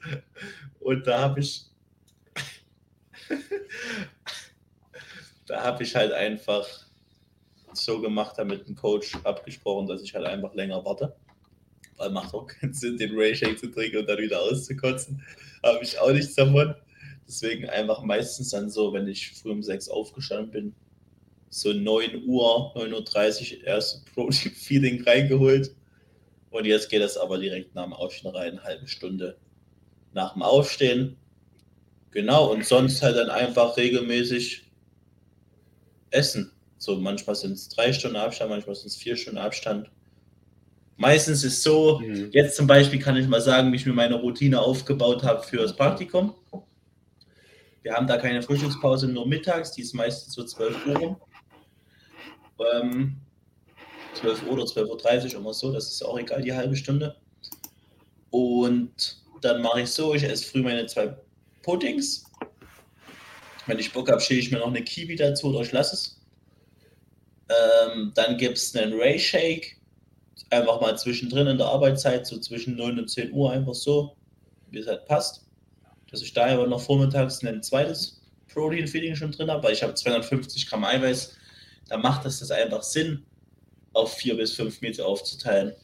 [0.81, 1.65] Und da habe ich
[5.47, 6.67] da habe ich halt einfach
[7.73, 11.17] so gemacht, damit ein Coach abgesprochen, dass ich halt einfach länger warte.
[11.97, 15.23] Weil macht auch keinen Sinn, den Rayshake zu trinken und dann wieder auszukotzen.
[15.63, 16.75] Habe ich auch nichts davon.
[17.27, 20.75] Deswegen einfach meistens dann so, wenn ich früh um 6 aufgestanden bin,
[21.49, 25.75] so 9 Uhr, 9.30 Uhr erst Protein Feeding reingeholt.
[26.51, 29.37] Und jetzt geht es aber direkt nach dem Aufstehen rein, eine halbe Stunde
[30.13, 31.17] nach dem Aufstehen.
[32.13, 34.65] Genau, und sonst halt dann einfach regelmäßig
[36.11, 36.53] essen.
[36.79, 39.91] So manchmal sind es drei Stunden Abstand, manchmal sind es vier Stunden Abstand.
[40.97, 42.31] Meistens ist es so, mhm.
[42.33, 45.59] jetzt zum Beispiel kann ich mal sagen, wie ich mir meine Routine aufgebaut habe für
[45.59, 46.35] das Praktikum.
[47.87, 51.21] Wir haben da keine Frühstückspause, nur mittags, die ist meistens so 12 Uhr.
[52.75, 53.17] Ähm,
[54.15, 57.15] 12 Uhr oder 12.30 Uhr, immer so, das ist auch egal, die halbe Stunde.
[58.31, 61.17] Und dann mache ich so, ich esse früh meine zwei
[61.63, 62.25] Puddings.
[63.67, 66.21] Wenn ich Bock habe, schäle ich mir noch eine Kiwi dazu oder ich lasse es.
[67.49, 69.81] Ähm, dann gibt es einen Ray Shake.
[70.51, 74.17] Einfach mal zwischendrin in der Arbeitszeit, so zwischen 9 und 10 Uhr, einfach so,
[74.71, 75.46] wie es halt passt
[76.11, 79.95] dass ich da aber noch vormittags ein zweites Protein-Feeding schon drin habe, weil ich habe
[79.95, 81.37] 250 Gramm Eiweiß.
[81.89, 83.25] Da macht das, das einfach Sinn,
[83.93, 85.75] auf vier bis fünf Meter aufzuteilen.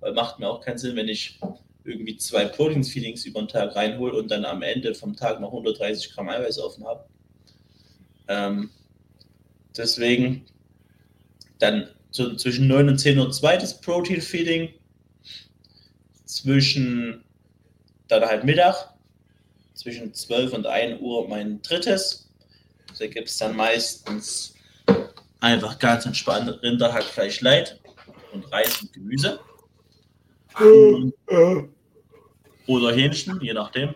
[0.00, 1.38] Weil macht mir auch keinen Sinn, wenn ich
[1.84, 6.12] irgendwie zwei Protein-Feedings über den Tag reinhole und dann am Ende vom Tag noch 130
[6.14, 7.04] Gramm Eiweiß offen habe.
[8.28, 8.70] Ähm,
[9.76, 10.46] deswegen
[11.58, 14.74] dann so zwischen 9 und 10 Uhr zweites Protein-Feeding,
[16.24, 17.24] zwischen
[18.08, 18.93] dann halt Mittag
[19.84, 22.30] zwischen 12 und 1 Uhr mein drittes.
[22.98, 24.54] Da gibt es dann meistens
[25.40, 27.78] einfach ganz entspannt Rinderhackfleisch light
[28.32, 29.40] und Reis und Gemüse.
[32.66, 33.94] Oder Hähnchen, je nachdem.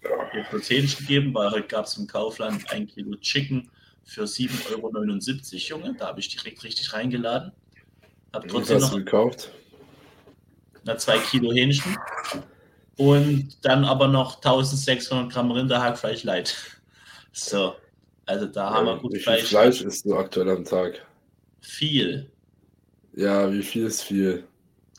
[0.00, 3.68] Ich habe Hähnchen gegeben, weil heute gab es im Kaufland ein Kilo Chicken
[4.04, 5.96] für 7,79 Euro, Junge.
[5.98, 7.50] Da habe ich direkt richtig reingeladen.
[8.32, 9.50] Habe trotzdem noch gekauft.
[10.84, 11.96] Na, zwei Kilo Hähnchen
[12.96, 16.56] und dann aber noch 1600 Gramm Rinderhackfleisch light.
[17.38, 17.74] So,
[18.24, 19.36] also da ja, haben wir gut wie Fleisch.
[19.36, 21.06] Wie viel Fleisch isst du aktuell am Tag?
[21.60, 22.30] Viel.
[23.14, 24.48] Ja, wie viel ist viel?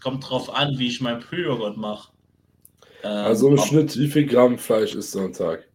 [0.03, 2.11] Kommt drauf an, wie ich mein Pre-Workout mache.
[3.01, 5.67] Ähm, also im Schnitt, wie viel Gramm Fleisch isst du am Tag?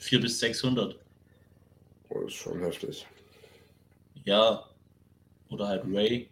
[0.00, 0.98] 400 bis 600.
[2.08, 3.06] Oh, das ist schon heftig.
[4.24, 4.68] Ja.
[5.50, 6.28] Oder halt Ray.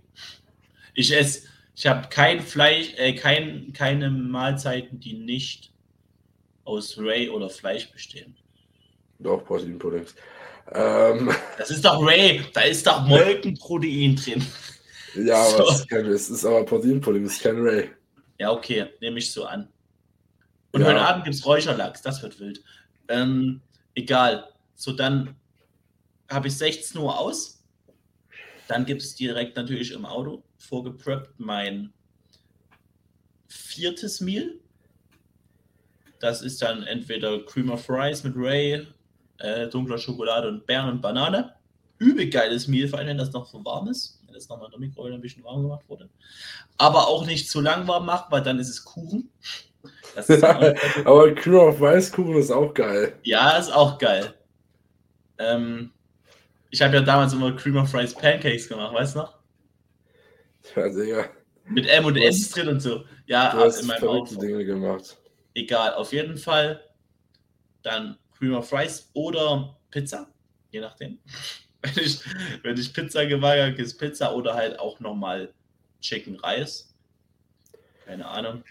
[0.94, 1.48] Ich esse,
[1.82, 5.72] ich habe kein Fleisch, äh, kein, keine Mahlzeiten, die nicht
[6.62, 8.36] aus Ray oder Fleisch bestehen.
[9.18, 10.14] Doch, Proteinpuddings.
[10.72, 14.46] Ähm, Das ist doch Ray, da ist doch Molkenprotein drin.
[15.26, 15.70] ja, aber So.
[15.70, 17.90] es, ist kein, es ist aber Proteinpudding, es ist kein Ray.
[18.38, 19.68] Ja, okay, nehme ich so an.
[20.70, 20.86] Und Ja.
[20.86, 22.62] heute Abend gibt es Räucherlachs, das wird wild.
[23.08, 23.60] Ähm,
[23.96, 24.48] egal.
[24.76, 25.34] So, dann
[26.30, 27.60] habe ich 16 Uhr aus.
[28.68, 31.92] Dann gibt es direkt natürlich im Auto vorgepreppt mein
[33.48, 34.54] viertes Meal.
[36.20, 38.86] Das ist dann entweder Cream of Rice mit Ray,
[39.38, 41.54] äh, dunkler Schokolade und Beeren und Banane.
[41.98, 44.20] Übel geiles Meal, vor allem wenn das noch so warm ist.
[44.24, 46.08] Wenn das nochmal in der Mikrowelle ein bisschen warm gemacht wurde.
[46.78, 49.30] Aber auch nicht zu lang warm macht, weil dann ist es Kuchen.
[50.14, 50.44] Das ist.
[51.04, 53.18] Aber Crew of Weißkuchen ist auch geil.
[53.24, 54.34] Ja, ist auch geil.
[55.38, 55.90] Ähm,
[56.70, 59.41] ich habe ja damals immer Cream of Rice Pancakes gemacht, weißt du noch?
[60.76, 61.30] Ja, Digga,
[61.68, 63.04] Mit M und S drin und so.
[63.26, 64.40] Ja, du hast in meinem verrückte Auto.
[64.46, 65.18] Dinge gemacht.
[65.54, 66.82] Egal, auf jeden Fall
[67.82, 70.32] dann Cream of Rice oder Pizza,
[70.70, 71.18] je nachdem.
[71.84, 72.20] Wenn ich,
[72.62, 75.52] wenn ich Pizza gewagt habe, ist Pizza oder halt auch nochmal
[76.00, 76.94] Chicken Reis.
[78.06, 78.62] Keine Ahnung.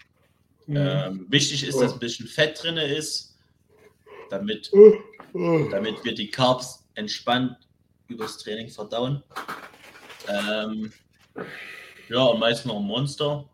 [0.66, 3.36] Ähm, wichtig ist, dass ein bisschen Fett drin ist,
[4.30, 5.68] damit Oh.
[5.70, 7.58] damit wir die Carbs entspannt
[8.08, 9.22] übers Training verdauen.
[10.28, 10.90] Ähm,
[12.08, 13.48] ja, und meist noch ein Monster.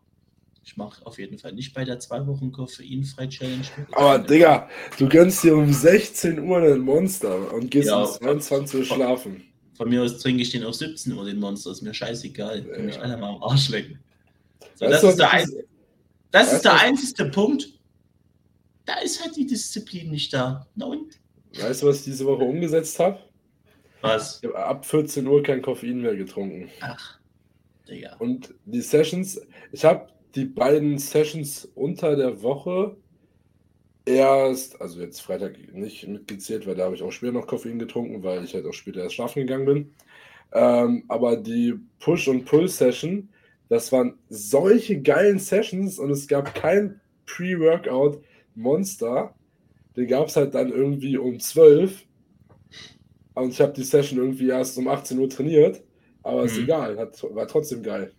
[0.63, 3.93] Ich mache auf jeden Fall nicht bei der zwei Wochen Koffeinfrei-Challenge mit.
[3.93, 8.79] Aber Digga, du gönnst dir um 16 Uhr einen Monster und gehst Ja, um 22
[8.79, 9.43] Uhr schlafen.
[9.75, 11.71] Von mir aus trinke ich den auf 17 Uhr, den Monster.
[11.71, 12.63] Ist mir scheißegal.
[12.63, 13.01] Kann mich Ja.
[13.01, 13.99] alle mal am Arsch lecken.
[14.75, 15.49] So, das ist der, ein,
[16.31, 17.69] das ist der einzige Punkt.
[18.85, 20.67] Da ist halt die Disziplin nicht da.
[20.75, 21.19] Na und?
[21.59, 23.19] Weißt du, was ich diese Woche umgesetzt habe?
[24.01, 24.39] Was?
[24.41, 26.69] Ich habe ab 14 Uhr kein Koffein mehr getrunken.
[26.81, 27.18] Ach,
[27.89, 28.15] Digga.
[28.17, 32.97] Und die Sessions, ich habe die beiden Sessions unter der Woche
[34.05, 38.23] erst, also jetzt Freitag nicht mitgezählt, weil da habe ich auch später noch Koffein getrunken,
[38.23, 39.93] weil ich halt auch später erst schlafen gegangen bin.
[40.51, 43.29] Ähm, aber die Push- und Pull-Session,
[43.69, 49.35] das waren solche geilen Sessions und es gab kein Pre-Workout-Monster.
[49.95, 52.03] Den gab es halt dann irgendwie um 12.
[53.35, 55.83] Und ich habe die Session irgendwie erst um 18 Uhr trainiert.
[56.23, 56.63] Aber ist Mhm.
[56.63, 58.13] egal, hat, war trotzdem geil.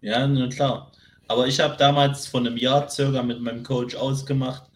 [0.00, 0.92] Ja, na klar.
[1.28, 4.70] Aber ich habe damals vor einem Jahr circa mit meinem Coach ausgemacht,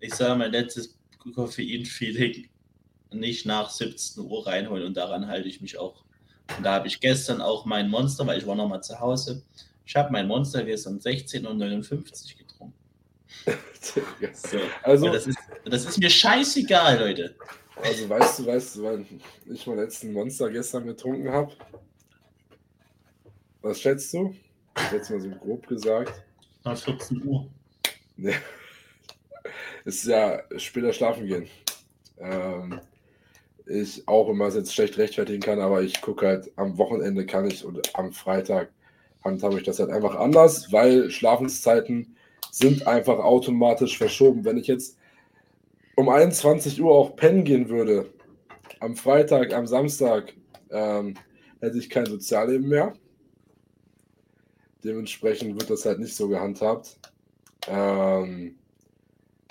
[0.00, 0.98] ich soll mein letztes
[1.34, 2.48] Koffein-Feeling
[3.12, 6.04] nicht nach 17 Uhr reinholen und daran halte ich mich auch.
[6.56, 9.42] Und da habe ich gestern auch mein Monster, weil ich war nochmal zu Hause,
[9.86, 12.74] ich habe mein Monster gestern 16.59 Uhr getrunken.
[14.32, 14.58] So.
[14.82, 17.34] Also, Ja, das, ist, das ist mir scheißegal, Leute.
[17.82, 19.06] also weißt du, weißt du, wann
[19.46, 21.52] ich meinen letzten Monster gestern getrunken habe?
[23.64, 24.34] Was schätzt du?
[24.92, 26.12] Jetzt mal so grob gesagt.
[26.64, 27.46] Nach 14 Uhr.
[28.14, 28.34] Nee.
[29.86, 31.48] Ist ja später schlafen gehen.
[32.18, 32.78] Ähm,
[33.64, 37.24] ich auch, wenn man es jetzt schlecht rechtfertigen kann, aber ich gucke halt am Wochenende
[37.24, 38.68] kann ich und am Freitag
[39.24, 42.16] handhabe ich das halt einfach anders, weil Schlafenszeiten
[42.50, 44.44] sind einfach automatisch verschoben.
[44.44, 44.98] Wenn ich jetzt
[45.96, 48.12] um 21 Uhr auch pennen gehen würde,
[48.80, 50.34] am Freitag, am Samstag,
[50.70, 51.14] ähm,
[51.60, 52.92] hätte ich kein Sozialleben mehr.
[54.84, 56.98] Dementsprechend wird das halt nicht so gehandhabt.
[57.66, 58.56] Ähm,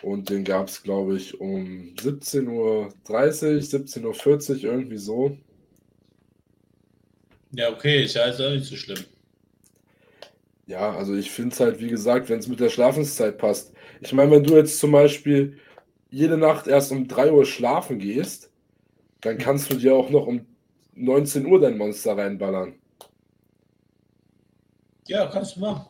[0.03, 5.37] und den gab es, glaube ich, um 17.30 Uhr, 17.40 Uhr, irgendwie so.
[7.51, 9.03] Ja, okay, ist ja also auch nicht so schlimm.
[10.65, 13.73] Ja, also ich finde es halt, wie gesagt, wenn es mit der Schlafenszeit passt.
[14.01, 15.57] Ich meine, wenn du jetzt zum Beispiel
[16.09, 18.51] jede Nacht erst um 3 Uhr schlafen gehst,
[19.21, 20.45] dann kannst du dir auch noch um
[20.95, 22.75] 19 Uhr dein Monster reinballern.
[25.07, 25.87] Ja, kannst du machen.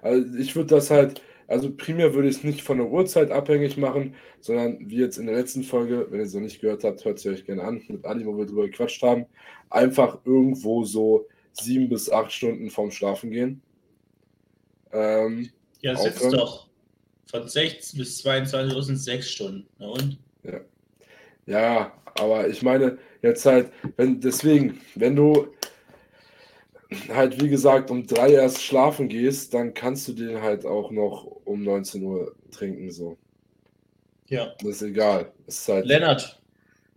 [0.00, 3.76] Also ich würde das halt, also primär würde ich es nicht von der Uhrzeit abhängig
[3.76, 7.04] machen, sondern wie jetzt in der letzten Folge, wenn ihr es noch nicht gehört habt,
[7.04, 9.26] hört sie euch gerne an, mit Adi, wo wir drüber gequatscht haben,
[9.70, 13.60] einfach irgendwo so sieben bis acht Stunden vorm Schlafen gehen.
[14.92, 15.50] Ähm,
[15.80, 16.32] Ja, sitzt Aufhören.
[16.38, 16.68] doch.
[17.30, 19.66] Von 16 bis 22 Uhr sind sechs Stunden.
[19.78, 20.18] Na und?
[21.46, 25.48] ja, aber ich meine jetzt halt, wenn deswegen, wenn du
[27.08, 31.24] halt wie gesagt um drei erst schlafen gehst, dann kannst du den halt auch noch
[31.44, 33.16] um 19 Uhr trinken, so.
[34.26, 34.54] Ja.
[34.60, 35.32] Das ist egal.
[35.46, 36.40] Ist halt, Lennart,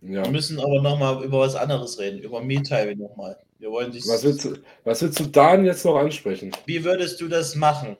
[0.02, 0.24] ja.
[0.24, 2.20] wir müssen aber nochmal über was anderes reden.
[2.20, 3.38] Über Me-Time nochmal.
[3.58, 4.06] Wir wollen dich.
[4.08, 6.50] Was willst, du, was willst du Dan jetzt noch ansprechen?
[6.66, 7.96] Wie würdest du das machen?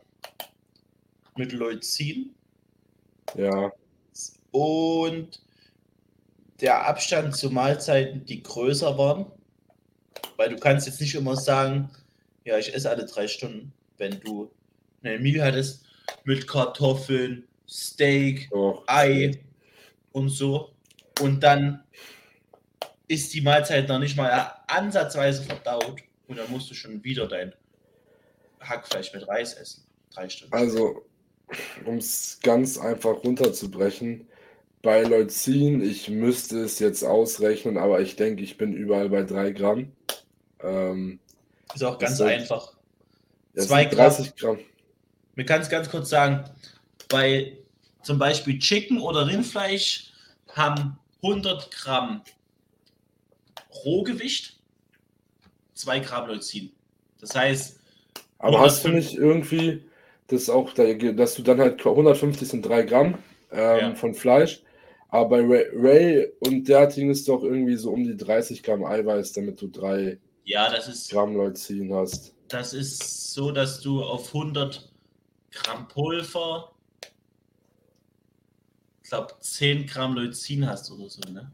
[1.36, 2.34] Mit Leucin
[3.36, 3.72] Ja,
[4.50, 5.40] und
[6.60, 9.26] der Abstand zu Mahlzeiten, die größer waren.
[10.42, 11.88] Weil du kannst jetzt nicht immer sagen,
[12.44, 13.72] ja, ich esse alle drei Stunden.
[13.96, 14.50] Wenn du
[15.04, 15.84] eine Meal hattest
[16.24, 19.40] mit Kartoffeln, Steak, Oh, Ei
[20.10, 20.72] und so.
[21.20, 21.84] Und dann
[23.06, 26.00] ist die Mahlzeit noch nicht mal ansatzweise verdaut.
[26.26, 27.54] Und dann musst du schon wieder dein
[28.58, 29.84] Hackfleisch mit Reis essen.
[30.12, 30.52] Drei Stunden.
[30.54, 31.04] Also,
[31.84, 34.26] um es ganz einfach runterzubrechen,
[34.82, 39.52] bei Leucin, ich müsste es jetzt ausrechnen, aber ich denke, ich bin überall bei 3
[39.52, 39.92] Gramm.
[40.62, 41.18] Ähm,
[41.74, 42.72] ist auch ganz einfach.
[43.56, 44.58] Zwei sind 30 Gramm.
[45.34, 46.44] Wir können es ganz kurz sagen,
[47.08, 47.56] bei
[48.02, 50.12] zum Beispiel Chicken oder Rindfleisch
[50.54, 52.22] haben 100 Gramm
[53.84, 54.58] Rohgewicht,
[55.74, 56.72] 2 Gramm Leucin.
[57.20, 57.78] Das heißt,
[58.38, 59.84] Aber hast du 105 nicht irgendwie,
[60.26, 63.18] das auch, da- dass du dann halt 150 sind 3 Gramm
[63.50, 63.94] ähm, Ja.
[63.94, 64.62] von Fleisch,
[65.08, 69.32] aber bei Ray, Ray und derartigen ist doch irgendwie so um die 30 Gramm Eiweiß,
[69.32, 72.34] damit du 3 ja, das ist, Gramm Leucin hast.
[72.48, 74.90] das ist so, dass du auf 100
[75.52, 76.72] Gramm Pulver,
[79.02, 81.20] ich glaube, 10 Gramm Leucin hast oder so.
[81.30, 81.52] Ne?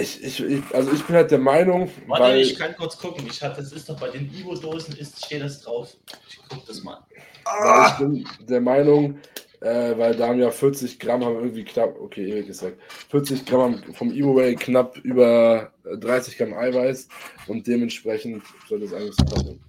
[0.00, 3.26] Ich, ich, ich, also ich bin halt der Meinung, Warte, weil, ich kann kurz gucken.
[3.28, 5.96] Ich hab, das ist doch bei den Ivo-Dosen, ist, steht das drauf.
[6.28, 7.04] Ich guck das mal.
[7.44, 9.20] weil ich bin der Meinung,
[9.60, 12.78] äh, weil da haben ja 40 Gramm haben irgendwie knapp, okay, Erik ist weg,
[13.10, 17.08] 40 Gramm haben vom Evo-Way knapp über äh, 30 Gramm Eiweiß
[17.46, 19.60] und dementsprechend sollte es eigentlich so passen.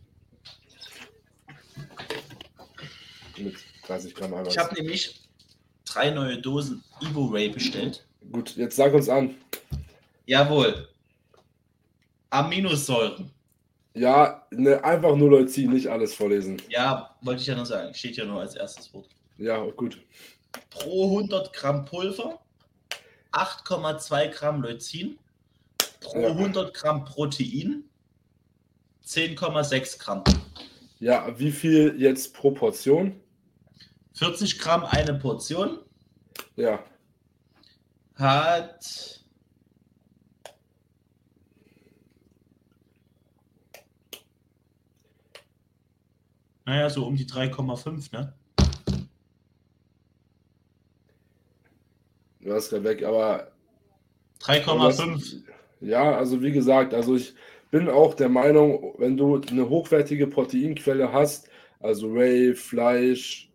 [3.38, 3.56] Mit
[3.88, 4.54] 30 Gramm Eiweiß.
[4.54, 5.30] Ich habe nämlich
[5.86, 8.06] drei neue Dosen Evo Ray bestellt.
[8.32, 9.36] Gut, jetzt sag uns an.
[10.26, 10.88] Jawohl.
[12.30, 13.32] Aminosäuren.
[13.96, 16.62] Ja, ne, einfach nur Leucin, nicht alles vorlesen.
[16.70, 17.94] Ja, wollte ich ja noch sagen.
[17.94, 19.08] Steht ja nur als erstes Wort.
[19.40, 20.06] Ja, gut.
[20.70, 22.40] Pro 100 Gramm Pulver
[23.32, 25.18] 8,2 Gramm Leucin.
[26.02, 26.30] Pro Ja.
[26.30, 27.90] 100 Gramm Protein
[29.06, 30.24] 10,6 Gramm.
[31.00, 33.22] Ja, wie viel jetzt pro Portion?
[34.14, 35.80] 40 Gramm eine Portion
[36.58, 36.84] Ja,
[38.16, 39.24] hat
[46.66, 48.34] naja, so um die 3,5, ne?
[52.50, 53.52] Du hast gerade weg, aber
[54.42, 55.44] 3,5.
[55.82, 57.34] Ja, also wie gesagt, also ich
[57.72, 63.52] bin auch der Meinung, wenn du eine hochwertige Proteinquelle hast, also Ray, Fleisch,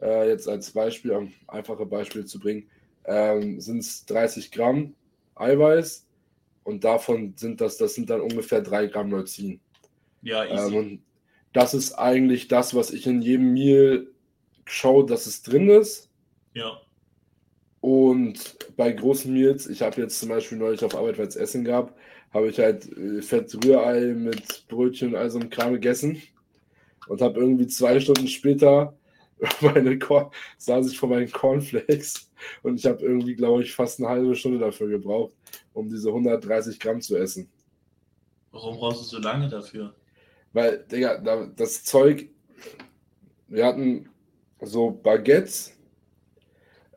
[0.00, 2.68] äh, jetzt als Beispiel, um einfache Beispiele zu bringen,
[3.04, 4.96] ähm, sind es 30 Gramm
[5.36, 6.08] Eiweiß
[6.64, 9.60] und davon sind das, das sind dann ungefähr 3 Gramm Leucin.
[10.22, 10.76] Ja, Ähm, easy.
[10.76, 11.06] und
[11.52, 14.08] das ist eigentlich das, was ich in jedem Meal
[14.66, 16.10] schaue, dass es drin ist.
[16.54, 16.80] ja.
[17.80, 21.64] Und bei großen Meals, ich habe jetzt zum Beispiel neulich auf Arbeit, weil es Essen
[21.64, 21.96] gab,
[22.32, 26.20] habe ich halt äh, Fett-Rührei mit Brötchen und all so einem Kram gegessen
[27.08, 28.94] und habe irgendwie zwei Stunden später
[29.60, 32.30] meine Korn saß ich vor meinen Cornflakes
[32.62, 35.32] und ich habe irgendwie, glaube ich, fast eine halbe Stunde dafür gebraucht,
[35.72, 37.50] um diese 130 Gramm zu essen.
[38.52, 39.94] Warum brauchst du so lange dafür?
[40.52, 42.28] Weil, Digga, da, das Zeug,
[43.48, 44.08] wir hatten
[44.60, 45.72] so Baguettes,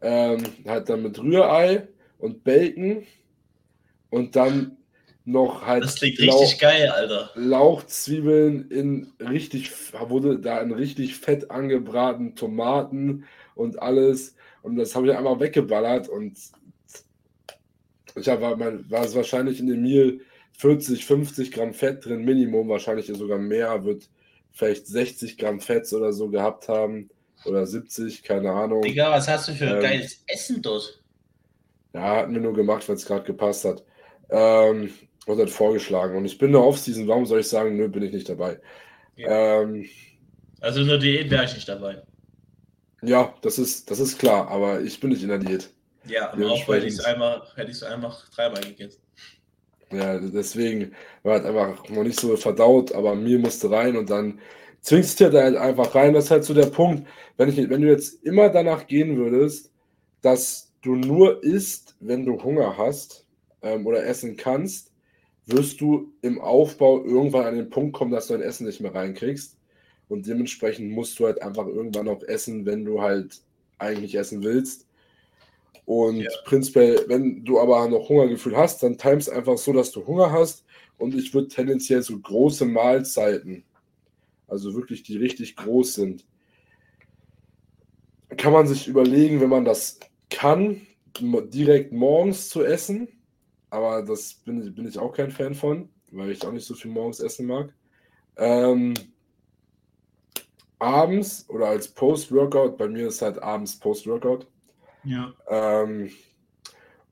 [0.04, 1.88] ähm, halt dann mit Rührei
[2.20, 3.04] und Bacon
[4.10, 4.78] und dann
[5.26, 7.32] noch halt Das klingt Lauch, richtig geil, Alter.
[7.36, 13.24] Lauchzwiebeln in richtig, wurde da in richtig fett angebraten, Tomaten
[13.56, 14.36] und alles.
[14.62, 16.38] Und das habe ich einmal weggeballert und
[18.16, 20.20] ich habe war, war es wahrscheinlich in dem Meal
[20.58, 24.10] 40, 50 Gramm Fett drin, Minimum, wahrscheinlich sogar mehr, wird
[24.52, 27.10] vielleicht 60 Gramm Fett oder so gehabt haben
[27.46, 28.84] oder 70, keine Ahnung.
[28.84, 31.02] Digga, was hast du für Ähm, geiles Essen dort?
[31.94, 33.84] Ja, hatten wir nur gemacht, weil es gerade gepasst hat.
[34.30, 34.94] Ähm,
[35.26, 36.18] und hat vorgeschlagen.
[36.18, 38.60] Und ich bin nur Off-Season, warum soll ich sagen, nö, bin ich nicht dabei.
[39.24, 39.90] Ähm,
[40.62, 42.02] Also in der Diät wäre ich nicht dabei.
[43.04, 45.72] ja, das ist, das ist klar, aber ich bin nicht in der Diät.
[46.06, 49.02] Ja, am Aufbau hätte ich es einfach, hätte ich's einfach dreimal gegessen.
[49.92, 54.40] Ja, deswegen war halt einfach noch nicht so verdaut, aber mir musste rein und dann
[54.84, 56.14] zwingst dir da halt einfach rein.
[56.14, 57.08] Das ist halt so der Punkt.
[57.38, 59.74] Wenn, ich, wenn du jetzt immer danach gehen würdest,
[60.22, 63.28] dass du nur isst, wenn du Hunger hast
[63.64, 64.94] ähm, oder essen kannst,
[65.48, 68.96] wirst du im Aufbau irgendwann an den Punkt kommen, dass du dein Essen nicht mehr
[68.96, 69.58] reinkriegst.
[70.10, 73.42] Und dementsprechend musst du halt einfach irgendwann auch essen, wenn du halt
[73.80, 74.88] eigentlich essen willst.
[75.86, 76.30] Und Ja.
[76.46, 80.66] prinzipiell, wenn du aber noch Hungergefühl hast, dann times einfach so, dass du Hunger hast.
[80.98, 83.66] Und ich würde tendenziell so große Mahlzeiten,
[84.54, 86.26] also wirklich die richtig groß sind,
[88.38, 90.00] kann man sich überlegen, wenn man das
[90.30, 90.82] kann,
[91.20, 93.08] direkt morgens zu essen,
[93.72, 96.92] aber das bin, bin ich auch kein Fan von, weil ich auch nicht so viel
[96.92, 97.74] morgens essen mag.
[98.38, 98.94] Ähm,
[100.78, 104.48] abends oder als Post-Workout, bei mir ist halt abends Post-Workout.
[105.04, 105.34] Ja.
[105.50, 106.12] Ähm,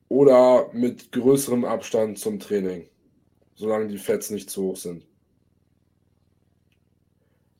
[0.09, 2.87] oder mit größerem Abstand zum Training,
[3.55, 5.07] solange die Fets nicht zu hoch sind.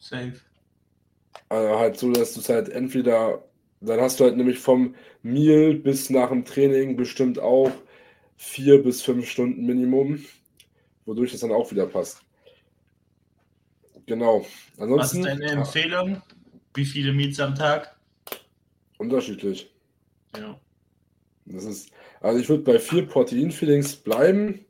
[0.02, 0.34] Safe.
[1.48, 3.44] Also halt so, dass du es halt entweder,
[3.80, 7.72] dann hast du halt nämlich vom Meal bis nach dem Training bestimmt auch
[8.36, 10.26] vier bis fünf Stunden Minimum,
[11.06, 12.22] wodurch das dann auch wieder passt.
[14.08, 14.46] Genau.
[14.78, 16.22] Ansonsten, Was ist deine Empfehlung?
[16.74, 17.96] Wie viele Meals am Tag?
[18.98, 19.72] Unterschiedlich.
[20.36, 20.60] Ja.
[21.46, 21.92] Das ist,
[22.22, 24.66] also ich würde bei vier Protein-Feelings bleiben.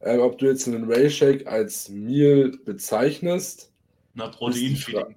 [0.00, 3.73] Ähm, ob du jetzt einen Ray Shake als Meal bezeichnest.
[4.14, 5.16] Na, Protein-Feeling.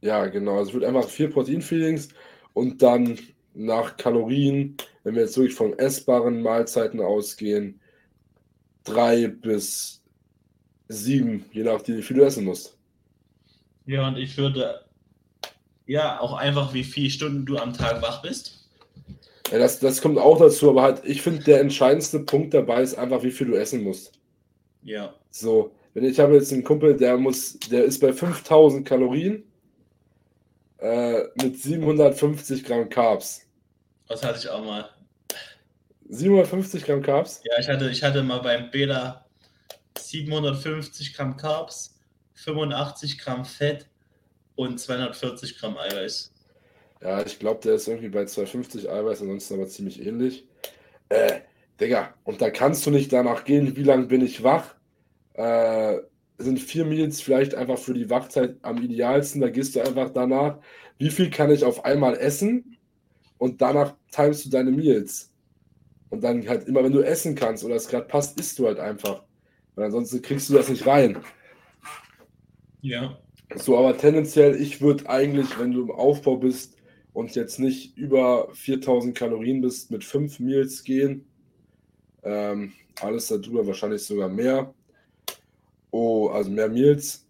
[0.00, 0.58] Ja, genau.
[0.58, 2.08] Also ich würde einfach vier Protein-Feelings
[2.54, 3.18] und dann
[3.54, 7.80] nach Kalorien, wenn wir jetzt wirklich von essbaren Mahlzeiten ausgehen,
[8.84, 10.02] drei bis
[10.88, 12.76] sieben, je nachdem, wie viel du essen musst.
[13.86, 14.84] Ja, und ich würde
[15.86, 18.68] ja auch einfach, wie viele Stunden du am Tag wach bist.
[19.50, 22.94] Ja, das, das kommt auch dazu, aber halt, ich finde, der entscheidendste Punkt dabei ist
[22.94, 24.12] einfach, wie viel du essen musst.
[24.82, 25.14] Ja.
[25.30, 29.44] So, wenn ich habe jetzt einen Kumpel, der muss, der ist bei 5000 Kalorien
[30.78, 33.46] äh, mit 750 Gramm Carbs.
[34.08, 34.88] Was hatte ich auch mal?
[36.08, 37.40] 750 Gramm Carbs?
[37.44, 39.26] Ja, ich hatte, ich hatte mal beim Bela
[39.98, 41.98] 750 Gramm Carbs,
[42.34, 43.86] 85 Gramm Fett
[44.56, 46.32] und 240 Gramm Eiweiß.
[47.02, 50.44] Ja, ich glaube, der ist irgendwie bei 250 Eiweiß, ansonsten aber ziemlich ähnlich.
[51.08, 51.40] Äh,
[51.80, 54.74] Digga, und da kannst du nicht danach gehen, wie lange bin ich wach.
[55.34, 55.98] Äh,
[56.38, 59.40] sind vier Meals vielleicht einfach für die Wachzeit am idealsten.
[59.40, 60.58] Da gehst du einfach danach,
[60.98, 62.78] wie viel kann ich auf einmal essen
[63.38, 65.32] und danach timest du deine Meals.
[66.08, 68.78] Und dann halt immer, wenn du essen kannst oder es gerade passt, isst du halt
[68.78, 69.22] einfach.
[69.74, 71.18] Weil ansonsten kriegst du das nicht rein.
[72.80, 73.18] Ja.
[73.54, 76.76] So, aber tendenziell, ich würde eigentlich, wenn du im Aufbau bist
[77.12, 81.26] und jetzt nicht über 4000 Kalorien bist, mit fünf Meals gehen.
[82.22, 84.74] Ähm, alles darüber wahrscheinlich sogar mehr.
[85.90, 87.26] Oh, also mehr Meals.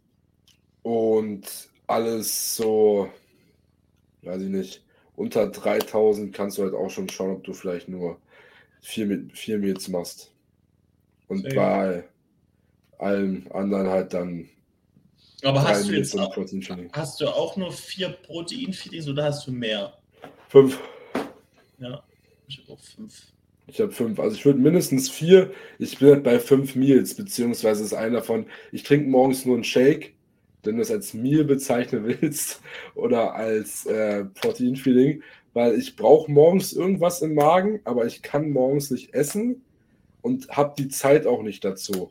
[0.83, 1.47] Und
[1.87, 3.11] alles so,
[4.23, 4.85] weiß ich nicht,
[5.17, 8.19] unter 3000 kannst du halt auch schon schauen, ob du vielleicht nur
[8.81, 10.33] vier, vier Meals machst.
[11.29, 12.09] Und Sehr bei
[12.99, 14.49] allem anderen halt dann.
[15.43, 16.37] Aber hast du jetzt auch,
[16.93, 19.97] hast du auch nur vier Protein-Feedings oder hast du mehr?
[20.49, 20.79] Fünf.
[21.79, 22.03] Ja,
[22.47, 23.33] ich habe auch fünf.
[23.73, 24.19] Ich habe fünf.
[24.19, 25.53] Also ich würde mindestens vier.
[25.79, 29.65] Ich bin halt bei fünf Meals, beziehungsweise ist einer davon, ich trinke morgens nur einen
[29.65, 30.15] Shake,
[30.65, 32.61] wenn du es als Meal bezeichnen willst
[32.95, 38.91] oder als äh, Protein-Feeling, weil ich brauche morgens irgendwas im Magen, aber ich kann morgens
[38.91, 39.63] nicht essen
[40.21, 42.11] und habe die Zeit auch nicht dazu.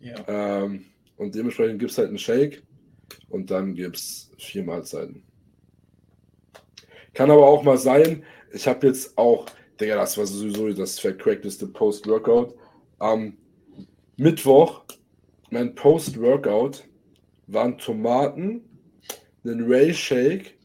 [0.00, 0.16] Ja.
[0.26, 2.62] Ähm, und dementsprechend gibt es halt einen Shake
[3.28, 5.22] und dann gibt es vier Mahlzeiten.
[7.12, 9.46] Kann aber auch mal sein, ich habe jetzt auch,
[9.80, 12.54] Digga, das war sowieso das vercrackteste Post-Workout.
[12.98, 13.36] Am
[14.16, 14.84] Mittwoch,
[15.50, 16.84] mein Post-Workout
[17.46, 18.62] waren Tomaten,
[19.44, 20.56] ein Ray Shake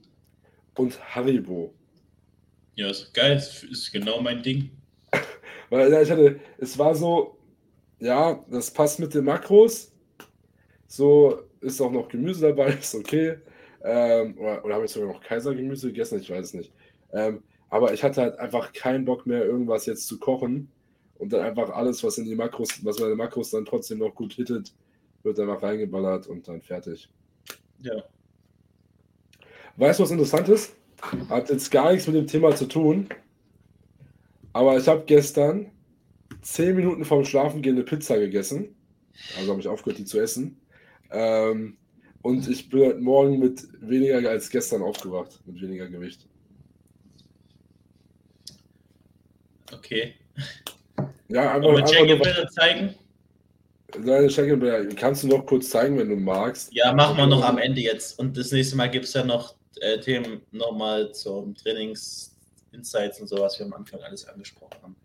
[0.75, 1.73] und Haribo.
[2.75, 4.71] Ja, ist geil, das ist genau mein Ding.
[5.69, 7.37] Weil ja, ich hatte, es war so,
[7.99, 9.91] ja, das passt mit den Makros.
[10.87, 13.37] So ist auch noch Gemüse dabei, ist okay.
[13.83, 16.19] Ähm, oder oder habe ich sogar noch Kaisergemüse gegessen?
[16.19, 16.73] Ich weiß es nicht.
[17.13, 20.71] Ähm, aber ich hatte halt einfach keinen Bock mehr, irgendwas jetzt zu kochen.
[21.17, 24.33] Und dann einfach alles, was in die Makros, was meine Makros dann trotzdem noch gut
[24.33, 24.73] hittet,
[25.23, 27.09] wird einfach reingeballert und dann fertig.
[27.81, 28.03] Ja.
[29.75, 30.75] Weißt du, was interessant ist?
[31.29, 33.09] Hat jetzt gar nichts mit dem Thema zu tun.
[34.53, 35.71] Aber ich habe gestern
[36.41, 38.75] zehn Minuten vorm Schlafengehen eine Pizza gegessen.
[39.37, 40.59] Also habe ich aufgehört, die zu essen.
[41.11, 41.77] Ähm,
[42.21, 46.28] und ich bin heute Morgen mit weniger als gestern aufgewacht, mit weniger Gewicht.
[49.73, 50.15] Okay.
[51.27, 52.95] Ja, einfach, einfach Check-in-Bilder zeigen.
[53.91, 56.73] Deine Check-in-Bilder kannst du noch kurz zeigen, wenn du magst.
[56.73, 58.17] Ja, machen wir noch am Ende jetzt.
[58.19, 63.37] Und das nächste Mal gibt es ja noch äh, Themen nochmal zum Trainings-Insights und so,
[63.39, 64.95] was wir am Anfang alles angesprochen haben.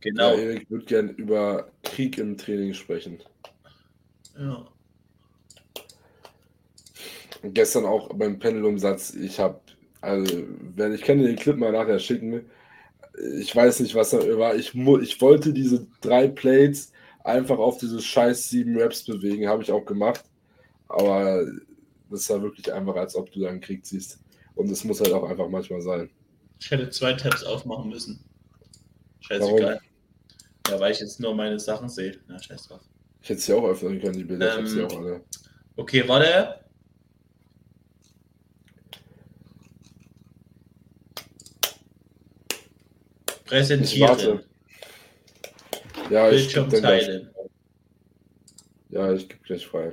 [0.00, 0.34] Genau.
[0.34, 3.20] Ja, Erik würde gerne über Krieg im Training sprechen.
[4.38, 4.66] Ja.
[7.42, 9.60] Und gestern auch beim Pendelumsatz, ich habe,
[10.00, 10.44] also,
[10.76, 12.44] wenn ich dir den Clip mal nachher schicken,
[13.40, 14.54] ich weiß nicht, was da war.
[14.54, 16.92] Ich, ich wollte diese drei Plates
[17.24, 20.24] einfach auf diese scheiß sieben Raps bewegen, habe ich auch gemacht.
[20.88, 21.46] Aber
[22.10, 24.18] das war wirklich einfach, als ob du da einen Krieg ziehst.
[24.54, 26.10] Und es muss halt auch einfach manchmal sein.
[26.60, 28.24] Ich hätte zwei Tabs aufmachen müssen.
[29.20, 29.80] Scheißegal.
[30.68, 32.18] Ja, weil ich jetzt nur meine Sachen sehe.
[32.28, 32.80] Na, scheiß drauf.
[33.20, 34.58] Ich hätte sie auch öffnen können, die Bilder.
[34.58, 35.20] Ähm, ich habe sie auch alle.
[35.76, 36.61] Okay, warte.
[43.52, 44.40] Präsentieren.
[46.08, 47.06] Ja, ich geb dann gleich,
[48.88, 49.92] ja, ich gebe gleich frei.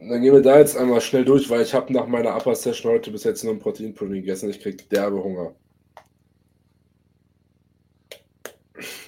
[0.00, 2.92] Dann gehen wir da jetzt einmal schnell durch, weil ich habe nach meiner Upper Session
[2.92, 4.50] heute bis jetzt nur ein Proteinpudding gegessen.
[4.50, 5.54] Ich krieg derbe Hunger.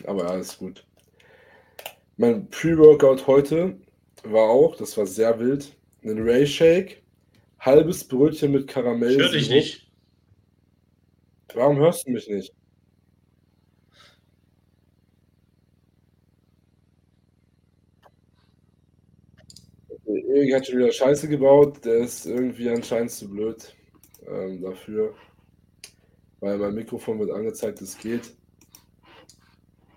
[0.06, 0.86] Aber alles gut.
[2.16, 3.76] Mein Pre-Workout heute
[4.22, 5.70] war auch, das war sehr wild,
[6.02, 7.02] ein Ray Shake,
[7.58, 9.10] halbes Brötchen mit Karamell.
[9.10, 9.83] Ich höre dich nicht.
[11.54, 12.52] Warum hörst du mich nicht?
[20.06, 21.84] Erik hat schon wieder Scheiße gebaut.
[21.84, 23.74] Der ist irgendwie anscheinend zu blöd
[24.26, 25.14] ähm, dafür.
[26.38, 28.36] Weil mein Mikrofon wird angezeigt, es geht.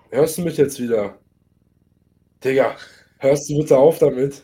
[0.10, 1.18] Hörst du mich jetzt wieder?
[2.44, 2.76] Digga,
[3.20, 4.44] hörst du bitte auf damit?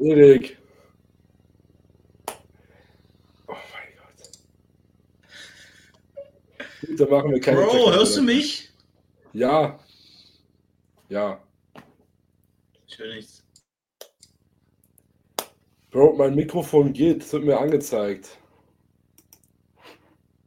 [0.00, 0.56] Erik.
[3.48, 4.30] Oh mein Gott.
[6.82, 8.70] Dann machen wir keine Bro, hörst du mich?
[9.32, 9.78] Ja.
[11.08, 11.42] Ja.
[12.86, 13.44] Ich höre nichts.
[15.90, 17.22] Bro, mein Mikrofon geht.
[17.22, 18.38] Es wird mir angezeigt.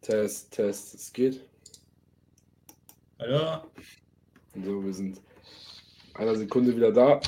[0.02, 0.96] Test, Test.
[0.96, 1.46] Es geht.
[3.20, 3.64] Hallo?
[4.56, 5.22] So, wir sind
[6.16, 7.22] einer Sekunde wieder da.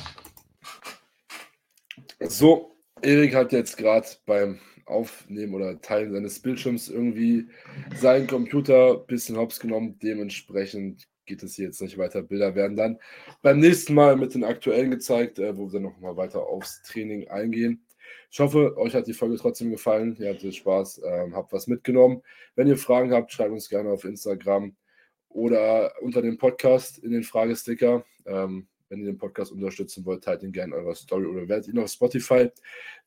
[2.20, 7.48] So, Erik hat jetzt gerade beim Aufnehmen oder Teilen seines Bildschirms irgendwie
[7.96, 9.98] seinen Computer ein bisschen hops genommen.
[10.02, 12.22] Dementsprechend geht es hier jetzt nicht weiter.
[12.22, 12.98] Bilder werden dann
[13.42, 16.82] beim nächsten Mal mit den aktuellen gezeigt, äh, wo wir dann noch mal weiter aufs
[16.82, 17.84] Training eingehen.
[18.30, 20.16] Ich hoffe, euch hat die Folge trotzdem gefallen.
[20.18, 22.22] Ihr hattet Spaß, ähm, habt was mitgenommen.
[22.54, 24.76] Wenn ihr Fragen habt, schreibt uns gerne auf Instagram
[25.28, 28.04] oder unter dem Podcast in den Fragesticker.
[28.24, 31.68] Ähm, wenn ihr den Podcast unterstützen wollt, teilt ihn gerne in eurer Story oder werdet
[31.68, 32.50] ihn auf Spotify.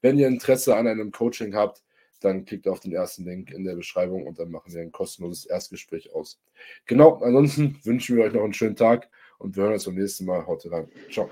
[0.02, 1.84] Wenn ihr Interesse an einem Coaching habt,
[2.22, 5.46] dann klickt auf den ersten Link in der Beschreibung und dann machen wir ein kostenloses
[5.46, 6.40] Erstgespräch aus.
[6.86, 10.26] Genau, ansonsten wünschen wir euch noch einen schönen Tag und wir hören uns beim nächsten
[10.26, 10.46] Mal.
[10.46, 10.90] Haut rein.
[11.10, 11.30] Ciao.